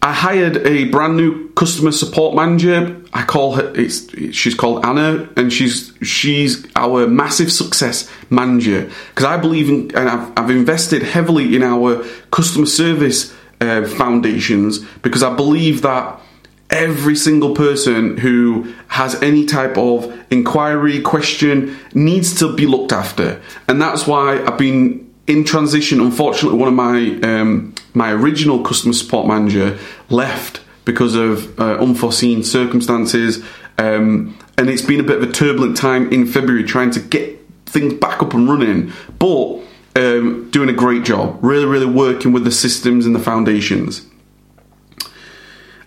I 0.08 0.14
hired 0.14 0.66
a 0.66 0.86
brand 0.86 1.18
new 1.18 1.50
customer 1.50 1.92
support 1.92 2.34
manager. 2.34 2.96
I 3.12 3.26
call 3.26 3.56
her 3.56 3.74
it's 3.76 4.08
she's 4.34 4.56
called 4.56 4.86
Anna 4.86 5.28
and 5.36 5.52
she's 5.52 5.92
she's 6.02 6.66
our 6.78 7.08
massive 7.08 7.52
success 7.52 8.10
manager 8.30 8.90
because 9.10 9.26
I 9.26 9.36
believe 9.36 9.68
in 9.68 9.94
and 9.98 10.08
I've, 10.08 10.32
I've 10.38 10.50
invested 10.50 11.04
heavily 11.04 11.58
in 11.58 11.62
our 11.62 12.06
customer 12.32 12.68
service 12.68 13.36
uh, 13.60 13.86
foundations 13.86 14.80
because 15.02 15.24
I 15.24 15.36
believe 15.36 15.82
that 15.82 16.22
every 16.70 17.18
single 17.18 17.54
person 17.54 18.16
who 18.16 18.74
has 18.88 19.22
any 19.22 19.46
type 19.46 19.78
of 19.78 20.18
inquiry, 20.32 21.02
question 21.02 21.78
needs 21.94 22.40
to 22.40 22.56
be 22.56 22.66
looked 22.66 22.94
after. 22.94 23.42
And 23.68 23.82
that's 23.82 24.08
why 24.08 24.42
I've 24.42 24.58
been 24.58 25.14
in 25.28 25.44
transition. 25.44 26.00
Unfortunately, 26.00 26.58
one 26.58 26.70
of 26.70 26.76
my 26.76 27.20
um, 27.24 27.76
my 27.98 28.12
original 28.12 28.64
customer 28.64 28.94
support 28.94 29.28
manager 29.28 29.78
left 30.10 30.62
because 30.86 31.16
of 31.16 31.60
uh, 31.60 31.78
unforeseen 31.80 32.44
circumstances. 32.44 33.44
Um, 33.78 34.38
and 34.58 34.70
it's 34.70 34.82
been 34.82 35.00
a 35.00 35.04
bit 35.04 35.18
of 35.22 35.30
a 35.30 35.32
turbulent 35.32 35.76
time 35.76 36.12
in 36.14 36.26
February 36.26 36.64
trying 36.64 36.92
to 36.92 37.00
get 37.00 37.46
things 37.66 37.94
back 37.96 38.24
up 38.24 38.34
and 38.34 38.50
running. 38.50 38.94
But 39.20 39.60
um, 39.96 40.50
doing 40.52 40.70
a 40.70 40.74
great 40.74 41.04
job, 41.04 41.40
really, 41.42 41.66
really 41.66 41.86
working 41.86 42.32
with 42.32 42.44
the 42.44 42.52
systems 42.52 43.06
and 43.06 43.16
the 43.16 43.20
foundations. 43.20 44.06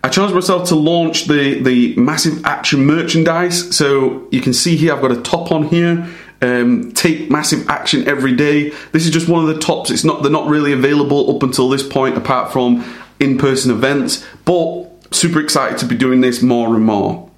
I 0.03 0.09
challenged 0.09 0.35
myself 0.35 0.69
to 0.69 0.75
launch 0.75 1.27
the, 1.27 1.63
the 1.63 1.95
massive 1.97 2.45
action 2.45 2.85
merchandise. 2.85 3.77
So 3.77 4.27
you 4.31 4.41
can 4.41 4.53
see 4.53 4.77
here 4.77 4.95
I've 4.95 5.03
got 5.03 5.13
a 5.13 5.21
top 5.21 5.53
on 5.53 5.65
here. 5.65 6.09
Um, 6.43 6.93
take 6.93 7.31
massive 7.31 7.69
action 7.69 8.09
every 8.09 8.35
day. 8.35 8.71
This 8.93 9.05
is 9.05 9.11
just 9.11 9.29
one 9.29 9.47
of 9.47 9.55
the 9.55 9.61
tops. 9.61 9.91
It's 9.91 10.05
not 10.05 10.23
they're 10.23 10.33
not 10.33 10.49
really 10.49 10.73
available 10.73 11.35
up 11.35 11.43
until 11.43 11.69
this 11.69 11.87
point, 11.87 12.17
apart 12.17 12.53
from 12.53 12.85
in-person 13.19 13.71
events. 13.71 14.27
But 14.45 14.89
super 15.15 15.41
excited 15.41 15.79
to 15.79 15.87
be 15.87 15.97
doing 15.97 16.21
this 16.23 16.43
more 16.43 16.75
and 16.75 16.85
more. 16.85 17.29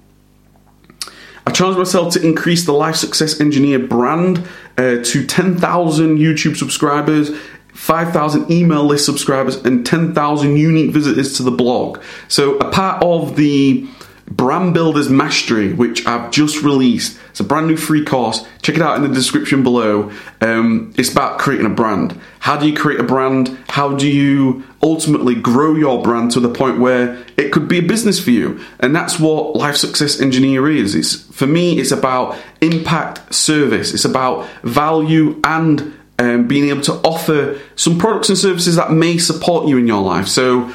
I 1.45 1.51
challenged 1.51 1.77
myself 1.77 2.13
to 2.13 2.25
increase 2.25 2.65
the 2.65 2.71
Life 2.71 2.95
Success 2.95 3.41
Engineer 3.41 3.79
brand 3.79 4.47
uh, 4.77 5.03
to 5.03 5.25
10,000 5.25 6.17
YouTube 6.17 6.55
subscribers 6.55 7.31
5,000 7.73 8.51
email 8.51 8.83
list 8.83 9.05
subscribers 9.05 9.55
and 9.57 9.85
10,000 9.85 10.55
unique 10.55 10.91
visitors 10.91 11.35
to 11.37 11.43
the 11.43 11.51
blog. 11.51 12.01
So, 12.27 12.57
a 12.57 12.69
part 12.69 13.03
of 13.03 13.35
the 13.35 13.87
Brand 14.27 14.73
Builders 14.73 15.09
Mastery, 15.09 15.73
which 15.73 16.05
I've 16.07 16.31
just 16.31 16.63
released, 16.63 17.19
it's 17.29 17.39
a 17.39 17.43
brand 17.43 17.67
new 17.67 17.77
free 17.77 18.05
course. 18.05 18.45
Check 18.61 18.75
it 18.75 18.81
out 18.81 18.95
in 18.95 19.01
the 19.01 19.09
description 19.09 19.63
below. 19.63 20.11
Um, 20.39 20.93
it's 20.97 21.11
about 21.11 21.39
creating 21.39 21.65
a 21.65 21.69
brand. 21.69 22.19
How 22.39 22.57
do 22.57 22.67
you 22.67 22.75
create 22.75 22.99
a 22.99 23.03
brand? 23.03 23.57
How 23.69 23.95
do 23.95 24.07
you 24.07 24.63
ultimately 24.81 25.35
grow 25.35 25.75
your 25.75 26.01
brand 26.01 26.31
to 26.31 26.39
the 26.39 26.49
point 26.49 26.79
where 26.79 27.25
it 27.37 27.51
could 27.51 27.67
be 27.67 27.79
a 27.79 27.81
business 27.81 28.23
for 28.23 28.31
you? 28.31 28.63
And 28.79 28.95
that's 28.95 29.19
what 29.19 29.55
Life 29.55 29.75
Success 29.75 30.21
Engineer 30.21 30.69
is. 30.69 30.95
It's 30.95 31.15
for 31.15 31.47
me, 31.47 31.79
it's 31.79 31.91
about 31.91 32.37
impact 32.61 33.33
service. 33.33 33.93
It's 33.93 34.05
about 34.05 34.47
value 34.63 35.39
and 35.43 35.97
um, 36.19 36.47
being 36.47 36.69
able 36.69 36.81
to 36.81 36.93
offer 37.03 37.59
some 37.75 37.97
products 37.97 38.29
and 38.29 38.37
services 38.37 38.75
that 38.75 38.91
may 38.91 39.17
support 39.17 39.67
you 39.67 39.77
in 39.77 39.87
your 39.87 40.01
life. 40.01 40.27
So 40.27 40.71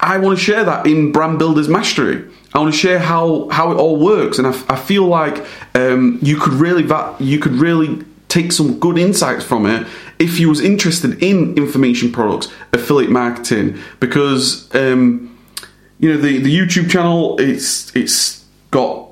I 0.00 0.18
want 0.18 0.38
to 0.38 0.44
share 0.44 0.64
that 0.64 0.86
in 0.86 1.12
Brand 1.12 1.38
Builders 1.38 1.68
Mastery. 1.68 2.24
I 2.54 2.60
want 2.60 2.72
to 2.72 2.78
share 2.78 2.98
how, 2.98 3.48
how 3.50 3.72
it 3.72 3.76
all 3.76 3.98
works, 3.98 4.38
and 4.38 4.46
I, 4.46 4.50
I 4.68 4.76
feel 4.76 5.04
like 5.04 5.44
um, 5.74 6.18
you 6.22 6.36
could 6.36 6.54
really 6.54 6.82
va- 6.82 7.14
you 7.18 7.38
could 7.38 7.52
really 7.52 8.04
take 8.28 8.52
some 8.52 8.78
good 8.78 8.96
insights 8.98 9.44
from 9.44 9.66
it 9.66 9.86
if 10.18 10.40
you 10.40 10.48
was 10.48 10.60
interested 10.60 11.22
in 11.22 11.56
information 11.56 12.12
products, 12.12 12.48
affiliate 12.72 13.10
marketing, 13.10 13.78
because 14.00 14.74
um, 14.74 15.38
you 15.98 16.12
know 16.12 16.20
the, 16.20 16.38
the 16.38 16.56
YouTube 16.56 16.90
channel 16.90 17.38
it's 17.40 17.94
it's 17.94 18.44
got 18.70 19.06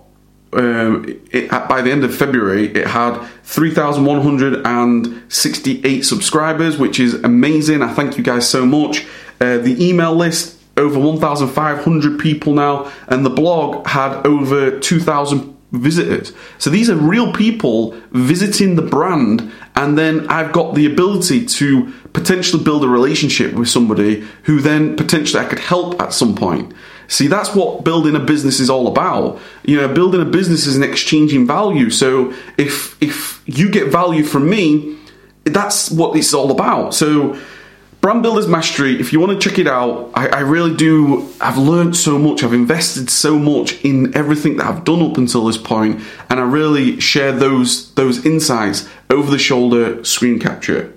um, 0.52 1.04
it, 1.30 1.50
by 1.50 1.82
the 1.82 1.90
end 1.90 2.04
of 2.04 2.16
February, 2.16 2.68
it 2.68 2.86
had 2.86 3.20
3,168 3.44 6.04
subscribers, 6.04 6.78
which 6.78 6.98
is 6.98 7.12
amazing. 7.14 7.82
I 7.82 7.92
thank 7.92 8.16
you 8.16 8.24
guys 8.24 8.48
so 8.48 8.64
much. 8.64 9.04
Uh, 9.40 9.58
the 9.58 9.76
email 9.84 10.14
list, 10.14 10.55
over 10.76 10.98
1,500 10.98 12.18
people 12.18 12.54
now, 12.54 12.90
and 13.08 13.24
the 13.24 13.30
blog 13.30 13.86
had 13.86 14.26
over 14.26 14.78
2,000 14.78 15.56
visitors. 15.72 16.32
So 16.58 16.70
these 16.70 16.88
are 16.88 16.96
real 16.96 17.32
people 17.32 17.96
visiting 18.12 18.76
the 18.76 18.82
brand, 18.82 19.50
and 19.74 19.98
then 19.98 20.26
I've 20.28 20.52
got 20.52 20.74
the 20.74 20.86
ability 20.86 21.46
to 21.46 21.92
potentially 22.12 22.62
build 22.62 22.84
a 22.84 22.88
relationship 22.88 23.54
with 23.54 23.68
somebody 23.68 24.26
who 24.44 24.60
then 24.60 24.96
potentially 24.96 25.44
I 25.44 25.48
could 25.48 25.58
help 25.58 26.00
at 26.00 26.12
some 26.12 26.34
point. 26.34 26.72
See, 27.08 27.26
that's 27.26 27.54
what 27.54 27.84
building 27.84 28.16
a 28.16 28.20
business 28.20 28.58
is 28.58 28.68
all 28.68 28.88
about. 28.88 29.38
You 29.64 29.76
know, 29.76 29.92
building 29.92 30.20
a 30.20 30.24
business 30.24 30.66
is 30.66 30.76
an 30.76 30.82
exchanging 30.82 31.46
value. 31.46 31.90
So 31.90 32.32
if 32.58 33.00
if 33.00 33.42
you 33.46 33.70
get 33.70 33.88
value 33.88 34.24
from 34.24 34.48
me, 34.50 34.96
that's 35.44 35.90
what 35.90 36.16
it's 36.16 36.34
all 36.34 36.50
about. 36.50 36.94
So 36.94 37.38
Brand 38.06 38.22
Builders 38.22 38.46
Mastery, 38.46 39.00
if 39.00 39.12
you 39.12 39.18
want 39.18 39.32
to 39.32 39.48
check 39.48 39.58
it 39.58 39.66
out, 39.66 40.12
I, 40.14 40.28
I, 40.28 40.40
really 40.42 40.76
do. 40.76 41.28
I've 41.40 41.58
learned 41.58 41.96
so 41.96 42.20
much, 42.20 42.44
I've 42.44 42.52
invested 42.52 43.10
so 43.10 43.36
much 43.36 43.84
in 43.84 44.16
everything 44.16 44.58
that 44.58 44.66
I've 44.66 44.84
done 44.84 45.02
up 45.02 45.18
until 45.18 45.44
this 45.44 45.56
point, 45.56 46.00
and 46.30 46.38
I 46.38 46.44
really 46.44 47.00
share 47.00 47.32
those 47.32 47.92
those 47.94 48.24
insights 48.24 48.88
over 49.10 49.28
the 49.28 49.40
shoulder 49.40 50.04
screen 50.04 50.38
capture. 50.38 50.94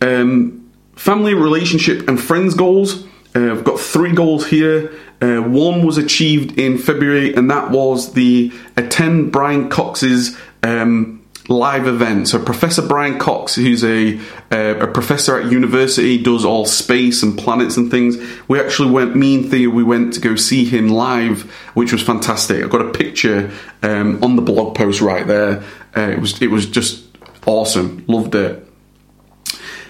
Um, 0.00 0.68
family, 0.96 1.34
relationship, 1.34 2.08
and 2.08 2.20
friends 2.20 2.54
goals. 2.54 3.04
Uh, 3.32 3.52
I've 3.52 3.62
got 3.62 3.78
three 3.78 4.12
goals 4.12 4.48
here. 4.48 4.92
Uh, 5.22 5.42
one 5.42 5.86
was 5.86 5.96
achieved 5.96 6.58
in 6.58 6.76
February, 6.76 7.34
and 7.34 7.48
that 7.52 7.70
was 7.70 8.14
the 8.14 8.52
attend 8.76 9.30
Brian 9.30 9.68
Cox's 9.68 10.36
um, 10.64 11.19
live 11.50 11.86
event. 11.86 12.28
So 12.28 12.42
Professor 12.42 12.80
Brian 12.80 13.18
Cox, 13.18 13.56
who's 13.56 13.84
a 13.84 14.18
uh, 14.50 14.78
a 14.80 14.86
professor 14.86 15.38
at 15.38 15.50
university, 15.50 16.16
does 16.22 16.44
all 16.44 16.64
space 16.64 17.22
and 17.22 17.36
planets 17.36 17.76
and 17.76 17.90
things. 17.90 18.16
We 18.48 18.60
actually 18.60 18.90
went. 18.90 19.16
Me 19.16 19.34
and 19.34 19.50
Thea, 19.50 19.68
we 19.68 19.82
went 19.82 20.14
to 20.14 20.20
go 20.20 20.36
see 20.36 20.64
him 20.64 20.88
live, 20.88 21.42
which 21.74 21.92
was 21.92 22.02
fantastic. 22.02 22.62
I've 22.62 22.70
got 22.70 22.82
a 22.82 22.92
picture 22.92 23.50
um, 23.82 24.22
on 24.22 24.36
the 24.36 24.42
blog 24.42 24.76
post 24.76 25.00
right 25.00 25.26
there. 25.26 25.62
Uh, 25.94 26.10
it 26.12 26.20
was 26.20 26.40
it 26.40 26.50
was 26.50 26.66
just 26.66 27.04
awesome. 27.46 28.04
Loved 28.06 28.34
it. 28.34 28.66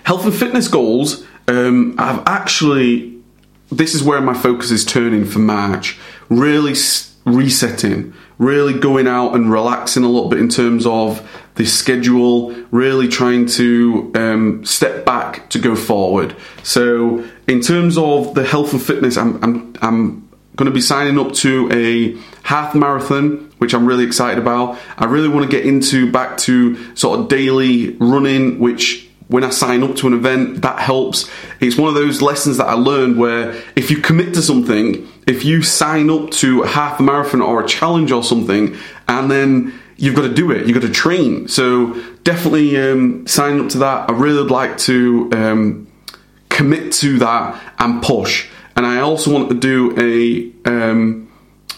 Health 0.03 0.25
and 0.25 0.35
fitness 0.35 0.67
goals. 0.67 1.25
Um, 1.47 1.95
I've 1.99 2.23
actually. 2.27 3.19
This 3.73 3.95
is 3.95 4.03
where 4.03 4.21
my 4.21 4.35
focus 4.35 4.73
is 4.73 4.85
turning 4.85 5.25
for 5.25 5.39
March. 5.39 5.97
Really 6.29 6.75
resetting, 7.25 8.13
really 8.39 8.79
going 8.79 9.07
out 9.07 9.35
and 9.35 9.53
relaxing 9.53 10.03
a 10.03 10.09
little 10.09 10.29
bit 10.29 10.41
in 10.41 10.49
terms 10.49 10.87
of 10.87 11.21
the 11.61 11.67
schedule, 11.67 12.53
really 12.71 13.07
trying 13.07 13.45
to 13.45 14.11
um, 14.15 14.65
step 14.65 15.05
back 15.05 15.47
to 15.51 15.59
go 15.59 15.77
forward. 15.77 16.35
So, 16.63 17.23
in 17.47 17.61
terms 17.61 17.99
of 17.99 18.35
the 18.35 18.45
health 18.45 18.73
and 18.73 18.81
fitness, 18.81 19.19
I'm, 19.19 19.45
I'm, 19.45 19.75
I'm 19.83 20.29
going 20.57 20.71
to 20.71 20.75
be 20.75 20.81
signing 20.81 21.19
up 21.19 21.35
to 21.35 21.69
a 21.71 22.17
half 22.45 22.75
marathon, 22.75 23.53
which 23.59 23.75
I'm 23.75 23.85
really 23.85 24.07
excited 24.07 24.39
about. 24.39 24.79
I 24.97 25.05
really 25.05 25.29
want 25.29 25.51
to 25.51 25.55
get 25.55 25.67
into 25.67 26.11
back 26.11 26.39
to 26.39 26.97
sort 26.97 27.21
of 27.21 27.29
daily 27.29 27.91
running, 27.97 28.59
which 28.59 29.11
when 29.29 29.45
I 29.45 29.51
sign 29.51 29.83
up 29.83 29.97
to 29.97 30.07
an 30.07 30.15
event, 30.15 30.63
that 30.63 30.79
helps. 30.79 31.31
It's 31.61 31.77
one 31.77 31.91
of 31.91 31.95
those 31.95 32.23
lessons 32.23 32.57
that 32.57 32.69
I 32.69 32.73
learned 32.73 33.19
where 33.19 33.55
if 33.77 33.91
you 33.91 33.99
commit 33.99 34.33
to 34.33 34.41
something, 34.41 35.07
if 35.27 35.45
you 35.45 35.61
sign 35.61 36.09
up 36.09 36.31
to 36.43 36.63
a 36.63 36.69
half 36.69 37.01
marathon 37.01 37.43
or 37.43 37.63
a 37.63 37.69
challenge 37.69 38.13
or 38.13 38.25
something, 38.25 38.79
and 39.09 39.31
then 39.31 39.80
you've 40.01 40.15
got 40.15 40.23
to 40.23 40.33
do 40.33 40.51
it, 40.51 40.67
you've 40.67 40.81
got 40.81 40.87
to 40.87 40.93
train. 40.93 41.47
So 41.47 41.93
definitely 42.25 42.81
um, 42.81 43.27
sign 43.27 43.61
up 43.61 43.69
to 43.71 43.79
that. 43.79 44.09
I 44.09 44.13
really 44.15 44.43
would 44.43 44.51
like 44.51 44.79
to 44.79 45.29
um, 45.33 45.93
commit 46.49 46.93
to 46.95 47.19
that 47.19 47.63
and 47.79 48.03
push. 48.03 48.49
And 48.75 48.87
I 48.87 49.01
also 49.01 49.31
want 49.31 49.51
to 49.51 49.55
do 49.55 49.95
a 49.99 50.69
um, 50.69 51.31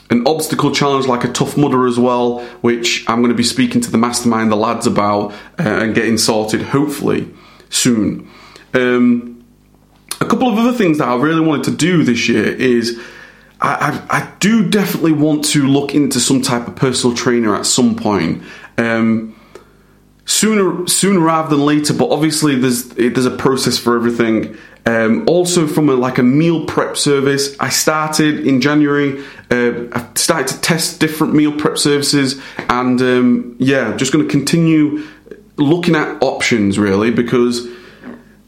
an 0.08 0.26
obstacle 0.26 0.72
challenge 0.72 1.06
like 1.06 1.24
a 1.24 1.32
tough 1.32 1.56
mudder 1.56 1.86
as 1.86 1.98
well, 1.98 2.40
which 2.60 3.04
I'm 3.08 3.22
going 3.22 3.32
to 3.32 3.36
be 3.36 3.42
speaking 3.42 3.80
to 3.80 3.90
the 3.90 3.98
mastermind, 3.98 4.52
the 4.52 4.56
lads 4.56 4.86
about, 4.86 5.32
uh, 5.58 5.62
and 5.64 5.94
getting 5.94 6.16
sorted 6.16 6.62
hopefully 6.62 7.28
soon. 7.70 8.30
Um, 8.72 9.44
a 10.20 10.26
couple 10.26 10.48
of 10.48 10.58
other 10.58 10.72
things 10.72 10.98
that 10.98 11.08
I 11.08 11.16
really 11.16 11.40
wanted 11.40 11.64
to 11.64 11.76
do 11.76 12.04
this 12.04 12.28
year 12.28 12.44
is 12.44 13.00
I, 13.62 14.02
I, 14.10 14.18
I, 14.18 14.32
do 14.40 14.68
definitely 14.68 15.12
want 15.12 15.44
to 15.46 15.66
look 15.68 15.94
into 15.94 16.18
some 16.18 16.42
type 16.42 16.66
of 16.66 16.74
personal 16.74 17.16
trainer 17.16 17.54
at 17.54 17.64
some 17.64 17.94
point. 17.94 18.42
Um, 18.76 19.36
sooner 20.24 20.86
sooner 20.88 21.20
rather 21.20 21.50
than 21.50 21.64
later, 21.64 21.94
but 21.94 22.10
obviously 22.10 22.56
there's 22.56 22.88
there's 22.88 23.26
a 23.26 23.36
process 23.36 23.78
for 23.78 23.96
everything. 23.96 24.56
Um, 24.84 25.28
also, 25.28 25.68
from 25.68 25.88
a, 25.88 25.94
like 25.94 26.18
a 26.18 26.24
meal 26.24 26.66
prep 26.66 26.96
service, 26.96 27.56
I 27.60 27.68
started 27.68 28.44
in 28.44 28.60
January. 28.60 29.24
Uh, 29.48 29.86
I 29.92 30.08
started 30.16 30.48
to 30.48 30.60
test 30.60 30.98
different 30.98 31.34
meal 31.34 31.52
prep 31.52 31.78
services, 31.78 32.42
and 32.68 33.00
um, 33.00 33.56
yeah, 33.60 33.96
just 33.96 34.12
going 34.12 34.26
to 34.26 34.30
continue 34.30 35.06
looking 35.56 35.94
at 35.94 36.20
options 36.20 36.78
really 36.78 37.12
because 37.12 37.68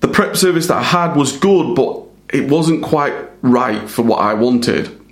the 0.01 0.09
prep 0.09 0.37
service 0.37 0.67
that 0.67 0.79
I 0.79 0.83
had 0.83 1.15
was 1.15 1.37
good, 1.37 1.77
but 1.77 2.03
it 2.31 2.51
wasn't 2.51 2.83
quite 2.83 3.15
right 3.43 3.89
for 3.89 4.03
what 4.03 4.21
I 4.21 4.35
wanted. 4.35 5.04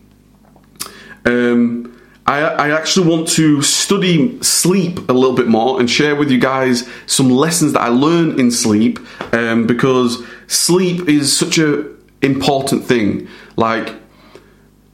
Um, 1.24 2.00
I, 2.26 2.40
I, 2.40 2.70
actually 2.70 3.08
want 3.08 3.28
to 3.30 3.62
study 3.62 4.40
sleep 4.42 5.08
a 5.08 5.12
little 5.12 5.34
bit 5.34 5.48
more 5.48 5.80
and 5.80 5.90
share 5.90 6.14
with 6.14 6.30
you 6.30 6.38
guys 6.38 6.88
some 7.06 7.30
lessons 7.30 7.72
that 7.72 7.80
I 7.80 7.88
learn 7.88 8.38
in 8.38 8.50
sleep 8.50 9.00
um, 9.32 9.66
because 9.66 10.24
sleep 10.46 11.08
is 11.08 11.36
such 11.36 11.58
a 11.58 11.92
important 12.22 12.84
thing. 12.84 13.28
Like 13.56 13.94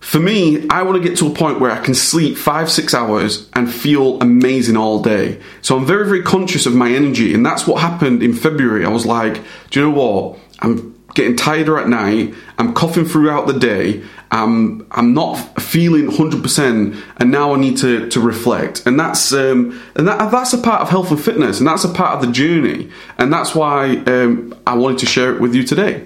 for 0.01 0.21
me, 0.21 0.67
I 0.71 0.83
want 0.83 1.03
to 1.03 1.07
get 1.07 1.19
to 1.19 1.27
a 1.27 1.35
point 1.35 1.61
where 1.61 1.71
I 1.71 1.81
can 1.81 1.95
sleep 1.95 2.39
five, 2.39 2.71
six 2.71 2.95
hours 2.95 3.49
and 3.53 3.73
feel 3.73 4.19
amazing 4.21 4.79
all 4.79 5.03
day. 5.03 5.39
So 5.61 5.77
I'm 5.77 5.85
very, 5.85 6.07
very 6.07 6.23
conscious 6.23 6.65
of 6.65 6.75
my 6.75 6.91
energy, 6.91 7.35
and 7.35 7.45
that's 7.45 7.67
what 7.67 7.83
happened 7.83 8.23
in 8.23 8.33
February. 8.33 8.87
I 8.87 8.89
was 8.89 9.05
like, 9.05 9.43
do 9.71 9.81
you 9.81 9.91
know 9.91 9.99
what? 9.99 10.39
I'm 10.61 10.98
getting 11.15 11.37
tighter 11.37 11.79
at 11.79 11.89
night. 11.89 12.35
I'm 12.59 12.75
coughing 12.75 13.05
throughout 13.05 13.47
the 13.47 13.59
day. 13.59 14.03
I'm 14.31 14.87
I'm 14.91 15.15
not 15.15 15.37
feeling 15.61 16.09
100%, 16.09 17.03
and 17.17 17.31
now 17.31 17.55
I 17.55 17.59
need 17.59 17.79
to, 17.79 18.09
to 18.11 18.21
reflect. 18.21 18.87
And 18.87 18.99
that's 18.99 19.33
um, 19.33 19.81
and 19.95 20.07
that, 20.07 20.31
that's 20.31 20.53
a 20.53 20.59
part 20.59 20.83
of 20.83 20.91
health 20.91 21.11
and 21.11 21.23
fitness, 21.23 21.59
and 21.59 21.67
that's 21.67 21.85
a 21.85 21.89
part 21.89 22.15
of 22.17 22.27
the 22.27 22.33
journey. 22.33 22.91
And 23.17 23.33
that's 23.33 23.55
why 23.55 23.97
um, 24.07 24.55
I 24.67 24.75
wanted 24.75 24.99
to 24.99 25.07
share 25.07 25.35
it 25.35 25.41
with 25.41 25.55
you 25.55 25.63
today. 25.63 26.05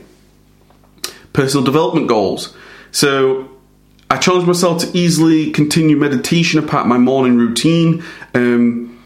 Personal 1.33 1.65
development 1.65 2.09
goals. 2.09 2.57
So 2.93 3.51
I 4.11 4.19
challenged 4.19 4.47
myself 4.47 4.83
to 4.83 4.97
easily 4.97 5.51
continue 5.51 5.97
meditation 5.97 6.59
a 6.59 6.63
part 6.63 6.83
of 6.83 6.89
my 6.89 6.99
morning 6.99 7.37
routine. 7.37 8.05
Um, 8.35 9.03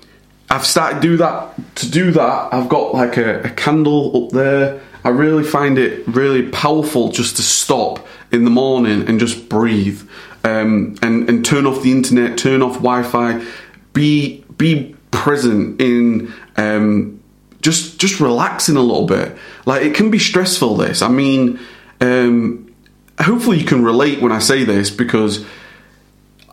I've 0.50 0.66
started 0.66 1.00
do 1.00 1.16
that 1.16 1.54
to 1.76 1.90
do 1.90 2.10
that. 2.12 2.48
I've 2.52 2.68
got 2.68 2.92
like 2.92 3.16
a, 3.16 3.42
a 3.42 3.50
candle 3.50 4.24
up 4.24 4.30
there 4.30 4.80
I 5.06 5.10
really 5.10 5.44
find 5.44 5.78
it 5.78 6.04
really 6.08 6.48
powerful 6.48 7.12
just 7.12 7.36
to 7.36 7.42
stop 7.42 8.04
in 8.32 8.42
the 8.42 8.50
morning 8.50 9.06
and 9.06 9.20
just 9.20 9.48
breathe 9.48 10.02
um, 10.42 10.96
and 11.00 11.28
and 11.28 11.44
turn 11.44 11.64
off 11.64 11.84
the 11.84 11.92
internet, 11.92 12.36
turn 12.36 12.60
off 12.60 12.72
Wi-Fi, 12.72 13.46
be 13.92 14.44
be 14.58 14.96
present 15.12 15.80
in 15.80 16.34
um, 16.56 17.22
just 17.62 18.00
just 18.00 18.18
relaxing 18.18 18.74
a 18.74 18.80
little 18.80 19.06
bit. 19.06 19.36
Like 19.64 19.82
it 19.82 19.94
can 19.94 20.10
be 20.10 20.18
stressful. 20.18 20.76
This, 20.76 21.02
I 21.02 21.08
mean, 21.08 21.60
um, 22.00 22.74
hopefully 23.20 23.60
you 23.60 23.64
can 23.64 23.84
relate 23.84 24.20
when 24.20 24.32
I 24.32 24.40
say 24.40 24.64
this 24.64 24.90
because. 24.90 25.46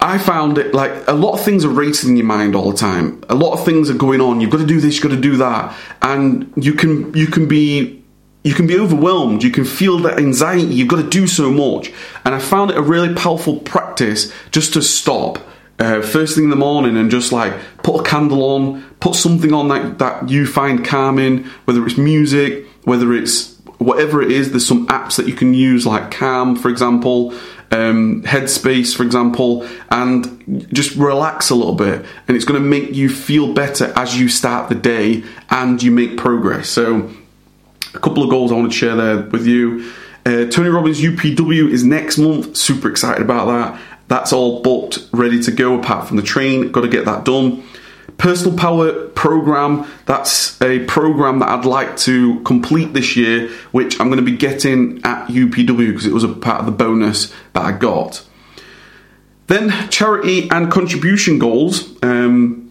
I 0.06 0.18
found 0.18 0.58
it 0.58 0.74
like 0.74 0.92
a 1.08 1.14
lot 1.14 1.32
of 1.32 1.46
things 1.46 1.64
are 1.64 1.70
racing 1.70 2.10
in 2.10 2.18
your 2.18 2.26
mind 2.26 2.58
all 2.58 2.72
the 2.72 2.78
time. 2.78 3.24
A 3.30 3.36
lot 3.36 3.54
of 3.54 3.64
things 3.64 3.90
are 3.90 3.94
going 3.94 4.20
on. 4.20 4.42
You've 4.42 4.52
got 4.52 4.58
to 4.58 4.66
do 4.66 4.82
this, 4.82 4.96
you've 4.96 5.04
got 5.04 5.16
to 5.16 5.22
do 5.22 5.38
that, 5.38 5.74
and 6.02 6.52
you 6.58 6.74
can 6.74 7.14
you 7.14 7.28
can 7.28 7.48
be 7.48 8.03
you 8.44 8.54
can 8.54 8.68
be 8.68 8.78
overwhelmed. 8.78 9.44
You 9.44 9.52
can 9.52 9.66
feel 9.66 10.00
that 10.00 10.18
anxiety. 10.18 10.74
You've 10.74 10.90
got 10.90 11.02
to 11.02 11.10
do 11.10 11.28
so 11.28 11.52
much. 11.52 11.92
And 12.26 12.36
I 12.36 12.40
found 12.40 12.72
it 12.72 12.78
a 12.78 12.82
really 12.82 13.14
powerful 13.14 13.58
practice 13.58 14.34
just 14.52 14.74
to 14.74 14.82
stop 14.82 15.40
uh, 15.80 16.02
first 16.02 16.36
thing 16.36 16.46
in 16.46 16.50
the 16.50 16.56
morning 16.56 16.98
and 16.98 17.10
just 17.10 17.32
like 17.32 17.54
put 17.84 18.00
a 18.00 18.04
candle 18.04 18.44
on, 18.44 18.84
put 19.00 19.16
something 19.16 19.54
on 19.54 19.70
that, 19.70 20.00
that 20.00 20.30
you 20.30 20.46
find 20.46 20.86
calming, 20.86 21.46
whether 21.66 21.86
it's 21.86 21.98
music, 21.98 22.66
whether 22.84 23.14
it's 23.14 23.58
whatever 23.80 24.22
it 24.22 24.32
is. 24.32 24.52
There's 24.52 24.66
some 24.66 24.88
apps 24.88 25.18
that 25.18 25.28
you 25.28 25.34
can 25.34 25.54
use, 25.54 25.86
like 25.86 26.12
Calm, 26.12 26.56
for 26.56 26.70
example, 26.70 27.34
um, 27.72 28.22
Headspace, 28.24 28.96
for 28.96 29.04
example, 29.04 29.68
and 29.90 30.68
just 30.72 30.96
relax 30.96 31.50
a 31.50 31.56
little 31.56 31.76
bit. 31.76 32.06
And 32.28 32.38
it's 32.38 32.46
going 32.46 32.62
to 32.62 32.68
make 32.68 32.94
you 32.94 33.10
feel 33.10 33.54
better 33.54 33.92
as 33.96 34.18
you 34.18 34.30
start 34.30 34.70
the 34.70 34.76
day 34.76 35.24
and 35.50 35.82
you 35.82 35.92
make 35.92 36.18
progress. 36.18 36.70
So, 36.70 37.10
a 37.94 38.00
couple 38.00 38.24
of 38.24 38.30
goals 38.30 38.52
I 38.52 38.56
want 38.56 38.72
to 38.72 38.78
share 38.78 38.96
there 38.96 39.22
with 39.22 39.46
you. 39.46 39.92
Uh, 40.26 40.46
Tony 40.46 40.70
Robbins 40.70 41.02
UPW 41.02 41.70
is 41.70 41.84
next 41.84 42.18
month. 42.18 42.56
Super 42.56 42.90
excited 42.90 43.22
about 43.22 43.46
that. 43.48 43.82
That's 44.08 44.32
all 44.32 44.62
booked, 44.62 45.08
ready 45.12 45.42
to 45.44 45.52
go. 45.52 45.80
Apart 45.80 46.08
from 46.08 46.18
the 46.18 46.24
train, 46.24 46.72
got 46.72 46.82
to 46.82 46.88
get 46.88 47.06
that 47.06 47.26
done. 47.26 47.64
Personal 48.18 48.58
Power 48.58 49.08
Program. 49.10 49.88
That's 50.06 50.62
a 50.62 50.80
program 50.86 51.40
that 51.40 51.50
I'd 51.50 51.66
like 51.66 51.98
to 51.98 52.40
complete 52.42 52.94
this 52.94 53.16
year, 53.16 53.50
which 53.72 54.00
I'm 54.00 54.08
going 54.08 54.24
to 54.24 54.32
be 54.32 54.38
getting 54.38 55.02
at 55.04 55.28
UPW 55.28 55.88
because 55.88 56.06
it 56.06 56.14
was 56.14 56.24
a 56.24 56.30
part 56.30 56.60
of 56.60 56.66
the 56.66 56.72
bonus 56.72 57.34
that 57.54 57.64
I 57.64 57.72
got. 57.72 58.26
Then 59.48 59.90
charity 59.90 60.50
and 60.50 60.72
contribution 60.72 61.40
goals. 61.40 62.02
Um, 62.04 62.63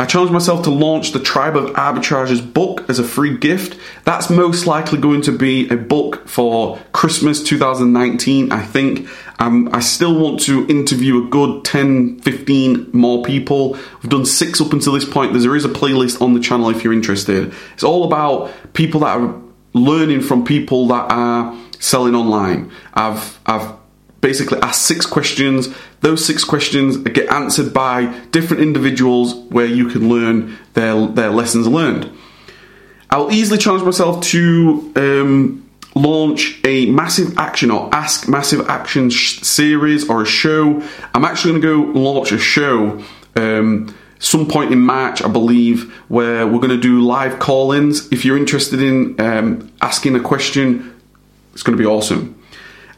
I 0.00 0.06
challenged 0.06 0.32
myself 0.32 0.62
to 0.62 0.70
launch 0.70 1.10
the 1.10 1.18
Tribe 1.18 1.56
of 1.56 1.70
Arbitrages 1.70 2.40
book 2.40 2.88
as 2.88 3.00
a 3.00 3.04
free 3.04 3.36
gift. 3.36 3.76
That's 4.04 4.30
most 4.30 4.64
likely 4.64 5.00
going 5.00 5.22
to 5.22 5.32
be 5.32 5.68
a 5.70 5.76
book 5.76 6.28
for 6.28 6.78
Christmas 6.92 7.42
2019, 7.42 8.52
I 8.52 8.62
think. 8.64 9.08
Um, 9.40 9.68
I 9.72 9.80
still 9.80 10.16
want 10.16 10.40
to 10.42 10.64
interview 10.68 11.26
a 11.26 11.28
good 11.28 11.64
10, 11.64 12.20
15 12.20 12.90
more 12.92 13.24
people. 13.24 13.72
We've 14.00 14.10
done 14.10 14.24
six 14.24 14.60
up 14.60 14.72
until 14.72 14.92
this 14.92 15.04
point. 15.04 15.32
There 15.32 15.56
is 15.56 15.64
a 15.64 15.68
playlist 15.68 16.22
on 16.22 16.34
the 16.34 16.40
channel 16.40 16.70
if 16.70 16.84
you're 16.84 16.92
interested. 16.92 17.52
It's 17.74 17.84
all 17.84 18.04
about 18.04 18.52
people 18.74 19.00
that 19.00 19.18
are 19.18 19.34
learning 19.72 20.20
from 20.20 20.44
people 20.44 20.86
that 20.88 21.10
are 21.10 21.56
selling 21.80 22.14
online. 22.14 22.70
I've 22.94 23.38
I've 23.46 23.77
basically 24.20 24.60
ask 24.60 24.86
six 24.86 25.06
questions. 25.06 25.68
Those 26.00 26.24
six 26.24 26.44
questions 26.44 26.96
get 26.96 27.30
answered 27.32 27.72
by 27.72 28.06
different 28.30 28.62
individuals 28.62 29.34
where 29.34 29.66
you 29.66 29.88
can 29.88 30.08
learn 30.08 30.58
their 30.74 31.06
their 31.06 31.30
lessons 31.30 31.66
learned. 31.66 32.10
I'll 33.10 33.32
easily 33.32 33.58
challenge 33.58 33.84
myself 33.84 34.22
to 34.26 34.92
um, 34.96 35.70
launch 35.94 36.60
a 36.64 36.86
massive 36.86 37.38
action 37.38 37.70
or 37.70 37.92
ask 37.94 38.28
massive 38.28 38.68
action 38.68 39.08
sh- 39.10 39.40
series 39.40 40.08
or 40.08 40.22
a 40.22 40.26
show. 40.26 40.82
I'm 41.14 41.24
actually 41.24 41.58
going 41.58 41.62
to 41.62 41.92
go 41.92 41.98
launch 41.98 42.32
a 42.32 42.38
show. 42.38 43.02
Um, 43.34 43.94
some 44.18 44.48
point 44.48 44.72
in 44.72 44.80
March, 44.80 45.22
I 45.22 45.28
believe, 45.28 45.92
where 46.08 46.46
we're 46.46 46.58
going 46.58 46.70
to 46.70 46.80
do 46.80 47.00
live 47.00 47.38
call 47.38 47.72
ins. 47.72 48.10
If 48.12 48.24
you're 48.24 48.36
interested 48.36 48.82
in 48.82 49.18
um, 49.20 49.72
asking 49.80 50.16
a 50.16 50.20
question, 50.20 51.00
it's 51.52 51.62
going 51.62 51.76
to 51.76 51.82
be 51.82 51.86
awesome. 51.86 52.34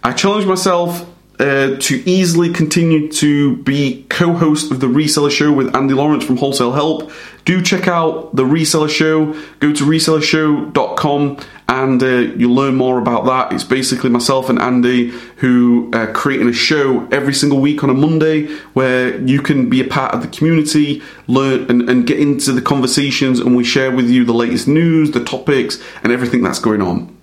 I 0.03 0.13
challenge 0.13 0.47
myself 0.47 1.07
uh, 1.41 1.77
to 1.79 2.09
easily 2.09 2.53
continue 2.53 3.11
to 3.11 3.57
be 3.57 4.05
co 4.11 4.35
host 4.35 4.71
of 4.71 4.81
the 4.81 4.87
Reseller 4.87 5.31
Show 5.31 5.51
with 5.51 5.75
Andy 5.75 5.95
Lawrence 5.95 6.23
from 6.23 6.37
Wholesale 6.37 6.73
Help. 6.73 7.11
Do 7.47 7.63
check 7.63 7.89
out 7.89 8.37
the 8.37 8.43
Reseller 8.43 8.91
Show. 8.91 9.33
Go 9.59 9.73
to 9.73 9.85
resellershow.com 9.85 11.39
and 11.69 12.03
uh, 12.03 12.07
you'll 12.07 12.55
learn 12.55 12.75
more 12.75 12.99
about 12.99 13.25
that. 13.25 13.55
It's 13.55 13.65
basically 13.65 14.11
myself 14.11 14.51
and 14.51 14.59
Andy 14.59 15.09
who 15.37 15.89
are 15.95 16.13
creating 16.13 16.49
a 16.49 16.53
show 16.53 17.09
every 17.11 17.33
single 17.33 17.59
week 17.59 17.83
on 17.83 17.89
a 17.89 17.95
Monday 17.95 18.49
where 18.75 19.19
you 19.23 19.41
can 19.41 19.71
be 19.71 19.81
a 19.81 19.87
part 19.87 20.13
of 20.13 20.21
the 20.21 20.29
community, 20.29 21.03
learn 21.27 21.71
and, 21.71 21.89
and 21.89 22.07
get 22.07 22.21
into 22.21 22.53
the 22.53 22.61
conversations, 22.61 23.41
and 23.41 23.57
we 23.57 23.65
share 23.65 23.91
with 23.91 24.11
you 24.11 24.27
the 24.27 24.35
latest 24.35 24.69
news, 24.69 25.13
the 25.13 25.25
topics, 25.25 25.83
and 26.03 26.13
everything 26.13 26.43
that's 26.43 26.59
going 26.59 26.83
on. 26.83 27.20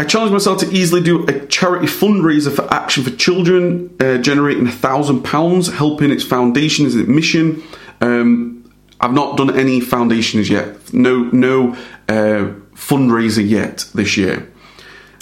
I 0.00 0.04
challenged 0.04 0.32
myself 0.32 0.60
to 0.60 0.70
easily 0.72 1.02
do 1.02 1.26
a 1.26 1.44
charity 1.44 1.86
fundraiser 1.86 2.50
for 2.50 2.66
Action 2.72 3.04
for 3.04 3.10
Children, 3.10 3.94
uh, 4.00 4.16
generating 4.16 4.66
a 4.66 4.72
thousand 4.72 5.24
pounds, 5.24 5.70
helping 5.70 6.10
its 6.10 6.24
foundation 6.24 6.86
as 6.86 6.96
its 6.96 7.06
mission. 7.06 7.62
Um, 8.00 8.72
I've 8.98 9.12
not 9.12 9.36
done 9.36 9.54
any 9.54 9.78
foundations 9.82 10.48
yet, 10.48 10.94
no 10.94 11.24
no 11.24 11.74
uh, 12.08 12.54
fundraiser 12.74 13.46
yet 13.46 13.90
this 13.94 14.16
year. 14.16 14.50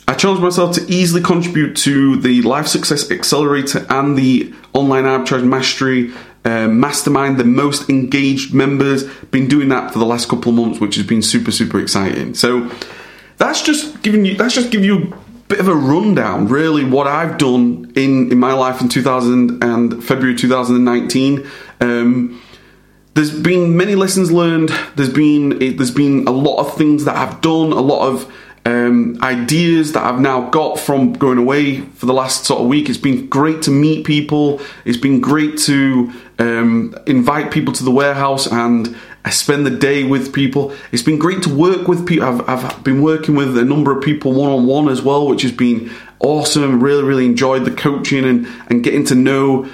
I 0.06 0.14
challenged 0.14 0.44
myself 0.44 0.76
to 0.76 0.86
easily 0.88 1.22
contribute 1.22 1.74
to 1.78 2.16
the 2.16 2.42
Life 2.42 2.68
Success 2.68 3.10
Accelerator 3.10 3.84
and 3.90 4.16
the 4.16 4.54
Online 4.74 5.06
Arbitrage 5.06 5.44
Mastery 5.44 6.12
uh, 6.44 6.68
Mastermind, 6.68 7.36
the 7.36 7.44
most 7.44 7.90
engaged 7.90 8.54
members. 8.54 9.02
Been 9.32 9.48
doing 9.48 9.70
that 9.70 9.92
for 9.92 9.98
the 9.98 10.06
last 10.06 10.28
couple 10.28 10.50
of 10.50 10.54
months, 10.54 10.78
which 10.78 10.94
has 10.94 11.04
been 11.04 11.20
super 11.20 11.50
super 11.50 11.80
exciting. 11.80 12.34
So 12.34 12.70
that's 13.38 13.62
just 13.62 14.02
giving 14.02 14.24
you 14.24 14.36
that's 14.36 14.54
just 14.54 14.70
giving 14.70 14.84
you 14.84 15.02
a 15.04 15.28
bit 15.48 15.60
of 15.60 15.68
a 15.68 15.74
rundown, 15.74 16.46
really, 16.48 16.84
what 16.84 17.06
I've 17.06 17.38
done 17.38 17.92
in 17.96 18.30
in 18.30 18.38
my 18.38 18.52
life 18.52 18.80
in 18.80 18.88
2000 18.88 19.64
and 19.64 20.04
February 20.04 20.36
2019. 20.36 21.48
Um, 21.80 22.42
there's 23.14 23.36
been 23.36 23.76
many 23.76 23.94
lessons 23.94 24.30
learned. 24.30 24.68
There's 24.96 25.12
been 25.12 25.76
there's 25.76 25.90
been 25.90 26.28
a 26.28 26.30
lot 26.30 26.58
of 26.58 26.76
things 26.76 27.04
that 27.04 27.16
I've 27.16 27.40
done, 27.40 27.72
a 27.72 27.80
lot 27.80 28.06
of 28.08 28.32
um, 28.66 29.18
ideas 29.22 29.92
that 29.92 30.04
I've 30.04 30.20
now 30.20 30.50
got 30.50 30.78
from 30.78 31.14
going 31.14 31.38
away 31.38 31.80
for 31.80 32.06
the 32.06 32.12
last 32.12 32.44
sort 32.44 32.60
of 32.60 32.66
week. 32.66 32.88
It's 32.88 32.98
been 32.98 33.28
great 33.28 33.62
to 33.62 33.70
meet 33.70 34.06
people. 34.06 34.60
It's 34.84 34.98
been 34.98 35.20
great 35.20 35.58
to 35.60 36.12
um, 36.38 36.94
invite 37.06 37.50
people 37.50 37.72
to 37.74 37.84
the 37.84 37.90
warehouse 37.90 38.46
and 38.46 38.94
I 39.28 39.30
spend 39.30 39.66
the 39.66 39.70
day 39.70 40.04
with 40.04 40.32
people. 40.32 40.72
It's 40.90 41.02
been 41.02 41.18
great 41.18 41.42
to 41.42 41.54
work 41.54 41.86
with 41.86 42.06
people. 42.06 42.26
I've, 42.26 42.48
I've 42.48 42.82
been 42.82 43.02
working 43.02 43.34
with 43.34 43.58
a 43.58 43.64
number 43.64 43.94
of 43.94 44.02
people 44.02 44.32
one 44.32 44.50
on 44.50 44.66
one 44.66 44.88
as 44.88 45.02
well, 45.02 45.28
which 45.28 45.42
has 45.42 45.52
been 45.52 45.90
awesome. 46.18 46.82
Really, 46.82 47.02
really 47.02 47.26
enjoyed 47.26 47.66
the 47.66 47.70
coaching 47.70 48.24
and, 48.24 48.46
and 48.70 48.82
getting 48.82 49.04
to 49.04 49.14
know 49.14 49.68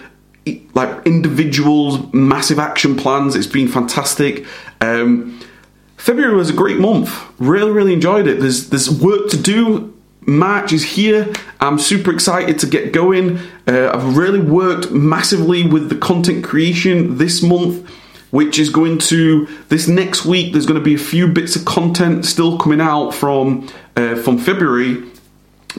like 0.74 1.06
individuals, 1.06 2.12
massive 2.12 2.58
action 2.58 2.96
plans. 2.96 3.36
It's 3.36 3.46
been 3.46 3.68
fantastic. 3.68 4.44
Um, 4.80 5.38
February 5.98 6.34
was 6.34 6.50
a 6.50 6.52
great 6.52 6.78
month. 6.78 7.16
Really, 7.38 7.70
really 7.70 7.92
enjoyed 7.92 8.26
it. 8.26 8.40
There's 8.40 8.70
there's 8.70 8.90
work 8.90 9.30
to 9.30 9.40
do. 9.40 9.96
March 10.22 10.72
is 10.72 10.82
here. 10.82 11.32
I'm 11.60 11.78
super 11.78 12.12
excited 12.12 12.58
to 12.58 12.66
get 12.66 12.92
going. 12.92 13.38
Uh, 13.68 13.92
I've 13.94 14.16
really 14.16 14.40
worked 14.40 14.90
massively 14.90 15.64
with 15.64 15.90
the 15.90 15.96
content 15.96 16.42
creation 16.42 17.18
this 17.18 17.40
month 17.40 17.88
which 18.34 18.58
is 18.58 18.68
going 18.68 18.98
to 18.98 19.46
this 19.68 19.86
next 19.86 20.24
week. 20.24 20.52
There's 20.52 20.66
going 20.66 20.80
to 20.80 20.84
be 20.84 20.96
a 20.96 21.04
few 21.14 21.28
bits 21.28 21.54
of 21.54 21.64
content 21.64 22.24
still 22.24 22.58
coming 22.58 22.80
out 22.80 23.12
from 23.14 23.68
uh, 23.94 24.16
from 24.16 24.38
February, 24.38 25.04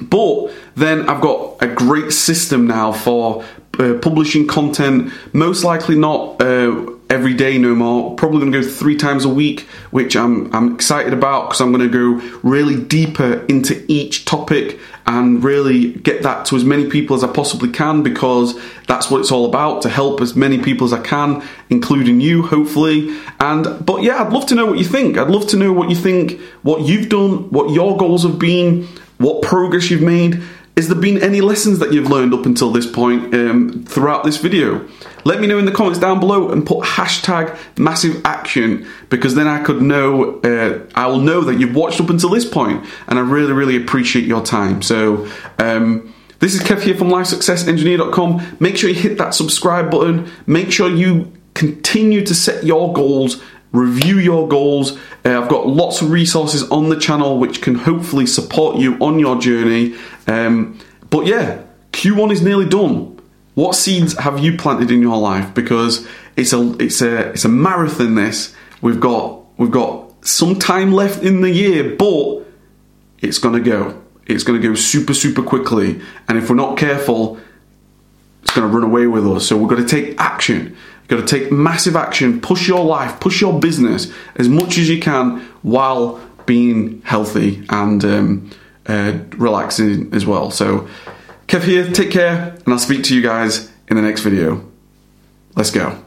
but 0.02 0.54
then 0.76 1.10
I've 1.10 1.20
got 1.20 1.58
a 1.62 1.68
great 1.68 2.14
system 2.14 2.66
now 2.66 2.94
for 2.94 3.44
uh, 3.78 3.96
publishing 4.02 4.48
content. 4.48 5.12
Most 5.34 5.66
likely 5.66 5.98
not. 5.98 6.42
Uh, 6.42 6.92
every 7.08 7.36
day 7.36 7.58
no 7.60 7.76
more. 7.76 8.16
Probably 8.16 8.40
going 8.40 8.52
to 8.52 8.62
go 8.62 8.68
three 8.68 8.96
times 8.96 9.26
a 9.26 9.30
week, 9.30 9.62
which 9.92 10.16
I'm 10.16 10.54
I'm 10.56 10.74
excited 10.76 11.12
about 11.12 11.50
because 11.50 11.60
I'm 11.60 11.74
going 11.74 11.92
to 11.92 11.94
go 12.22 12.40
really 12.42 12.82
deeper 12.82 13.46
into 13.48 13.84
each 13.90 14.24
topic 14.24 14.80
and 15.08 15.44
really 15.44 15.94
get 15.94 16.24
that 16.24 16.46
to 16.48 16.56
as 16.56 16.64
many 16.64 16.90
people 16.90 17.16
as 17.16 17.24
I 17.24 17.32
possibly 17.32 17.70
can 17.70 18.02
because 18.02 18.60
that's 18.88 19.12
what 19.12 19.20
it's 19.20 19.32
all 19.32 19.46
about 19.46 19.84
to 19.84 19.90
help 19.90 20.20
as 20.20 20.36
many 20.36 20.58
people 20.58 20.86
as 20.86 20.94
I 20.94 21.02
can, 21.02 21.44
including 21.70 22.22
you, 22.22 22.44
hopefully. 22.44 23.16
And 23.40 23.86
but 23.86 24.02
yeah, 24.02 24.24
I'd 24.24 24.34
love 24.34 24.48
to 24.48 24.56
know 24.56 24.66
what 24.66 24.80
you 24.80 24.86
think. 24.86 25.18
I'd 25.18 25.30
love 25.30 25.48
to 25.48 25.58
know 25.58 25.72
what 25.72 25.90
you 25.90 25.96
think, 25.96 26.40
what 26.64 26.82
you've 26.82 27.10
done, 27.10 27.50
what 27.52 27.70
your 27.72 27.98
goals 27.98 28.24
have 28.24 28.40
been, 28.40 28.88
what 29.18 29.44
progress 29.44 29.92
you've 29.92 30.02
made. 30.02 30.42
Has 30.76 30.90
there 30.90 31.00
been 31.00 31.22
any 31.22 31.40
lessons 31.40 31.80
that 31.80 31.94
you've 31.94 32.10
learned 32.10 32.34
up 32.34 32.46
until 32.46 32.72
this 32.72 32.90
point 32.90 33.34
um, 33.34 33.86
throughout 33.86 34.24
this 34.24 34.38
video? 34.38 34.86
Let 35.26 35.42
me 35.42 35.48
know 35.48 35.58
in 35.58 35.66
the 35.66 35.72
comments 35.72 36.00
down 36.00 36.20
below 36.20 36.50
and 36.52 36.66
put 36.66 36.86
hashtag 36.86 37.58
massive 37.78 38.22
action 38.26 38.88
because 39.10 39.36
then 39.36 39.48
I 39.48 39.64
could 39.64 39.82
know, 39.82 40.40
uh, 40.42 40.80
I 40.94 41.08
will 41.08 41.20
know 41.20 41.42
that 41.42 41.60
you've 41.60 41.76
watched 41.76 42.00
up 42.00 42.10
until 42.10 42.30
this 42.30 42.46
point 42.46 42.86
and 43.08 43.20
I 43.20 43.24
really, 43.24 43.52
really 43.52 43.76
appreciate 43.76 44.26
your 44.26 44.46
time. 44.46 44.82
So, 44.82 45.28
um, 45.60 46.14
this 46.40 46.54
is 46.54 46.62
Kev 46.62 46.82
here 46.82 46.96
from 46.96 47.10
LifeSuccessEngineer.com. 47.10 48.58
Make 48.60 48.78
sure 48.78 48.90
you 48.90 48.96
hit 48.96 49.18
that 49.18 49.34
subscribe 49.34 49.90
button. 49.90 50.30
Make 50.46 50.72
sure 50.72 50.90
you 50.90 51.32
continue 51.56 52.24
to 52.26 52.36
set 52.36 52.64
your 52.64 52.94
goals 52.94 53.42
review 53.76 54.20
your 54.20 54.48
goals. 54.48 54.98
Uh, 55.26 55.42
I've 55.42 55.50
got 55.50 55.68
lots 55.68 56.02
of 56.02 56.12
resources 56.12 56.64
on 56.70 56.90
the 56.90 56.98
channel 56.98 57.38
which 57.38 57.62
can 57.62 57.76
hopefully 57.76 58.26
support 58.26 58.78
you 58.78 58.96
on 59.00 59.20
your 59.20 59.40
journey. 59.40 59.96
Um, 60.28 60.80
but 61.10 61.26
yeah, 61.26 61.62
Q1 61.92 62.32
is 62.32 62.42
nearly 62.42 62.68
done. 62.68 63.15
What 63.56 63.76
seeds 63.76 64.18
have 64.18 64.40
you 64.40 64.58
planted 64.58 64.92
in 64.92 65.02
your 65.02 65.18
life? 65.18 65.54
Because 65.54 66.08
it's 66.36 66.54
a 66.54 66.76
it's 66.80 67.02
a 67.02 67.30
it's 67.30 67.46
a 67.46 67.50
marathon. 67.50 68.16
This 68.16 68.54
we've 68.82 69.00
got 69.00 69.44
we've 69.58 69.72
got 69.72 70.14
some 70.26 70.60
time 70.60 70.92
left 70.92 71.24
in 71.24 71.42
the 71.42 71.52
year, 71.52 71.96
but 71.96 72.44
it's 73.20 73.38
gonna 73.38 73.62
go. 73.62 74.02
It's 74.28 74.44
gonna 74.44 74.60
go 74.60 74.76
super 74.76 75.14
super 75.14 75.42
quickly, 75.42 76.02
and 76.28 76.38
if 76.38 76.50
we're 76.50 76.56
not 76.56 76.78
careful, 76.78 77.40
it's 78.42 78.52
gonna 78.52 78.68
run 78.68 78.84
away 78.84 79.08
with 79.08 79.26
us. 79.26 79.48
So 79.48 79.58
we've 79.58 79.70
got 79.70 79.78
to 79.78 79.88
take 79.88 80.20
action. 80.20 80.76
You've 81.08 81.20
got 81.20 81.28
to 81.28 81.40
take 81.40 81.52
massive 81.52 81.96
action, 81.96 82.42
push 82.42 82.68
your 82.68 82.84
life, 82.84 83.20
push 83.20 83.40
your 83.40 83.60
business 83.60 84.12
as 84.38 84.50
much 84.50 84.80
as 84.80 84.90
you 84.90 85.00
can 85.00 85.40
while 85.62 86.20
being 86.48 87.04
healthy 87.04 87.64
and 87.70 88.04
um, 88.04 88.50
uh, 88.88 89.20
relaxing 89.38 90.12
as 90.16 90.26
well. 90.26 90.50
So, 90.50 90.88
Kev 91.48 91.64
here, 91.64 91.92
take 91.92 92.12
care, 92.12 92.56
and 92.66 92.74
I'll 92.74 92.80
speak 92.80 93.04
to 93.06 93.16
you 93.16 93.22
guys 93.22 93.72
in 93.88 93.96
the 93.96 94.02
next 94.02 94.22
video. 94.22 94.66
Let's 95.56 95.72
go. 95.72 96.05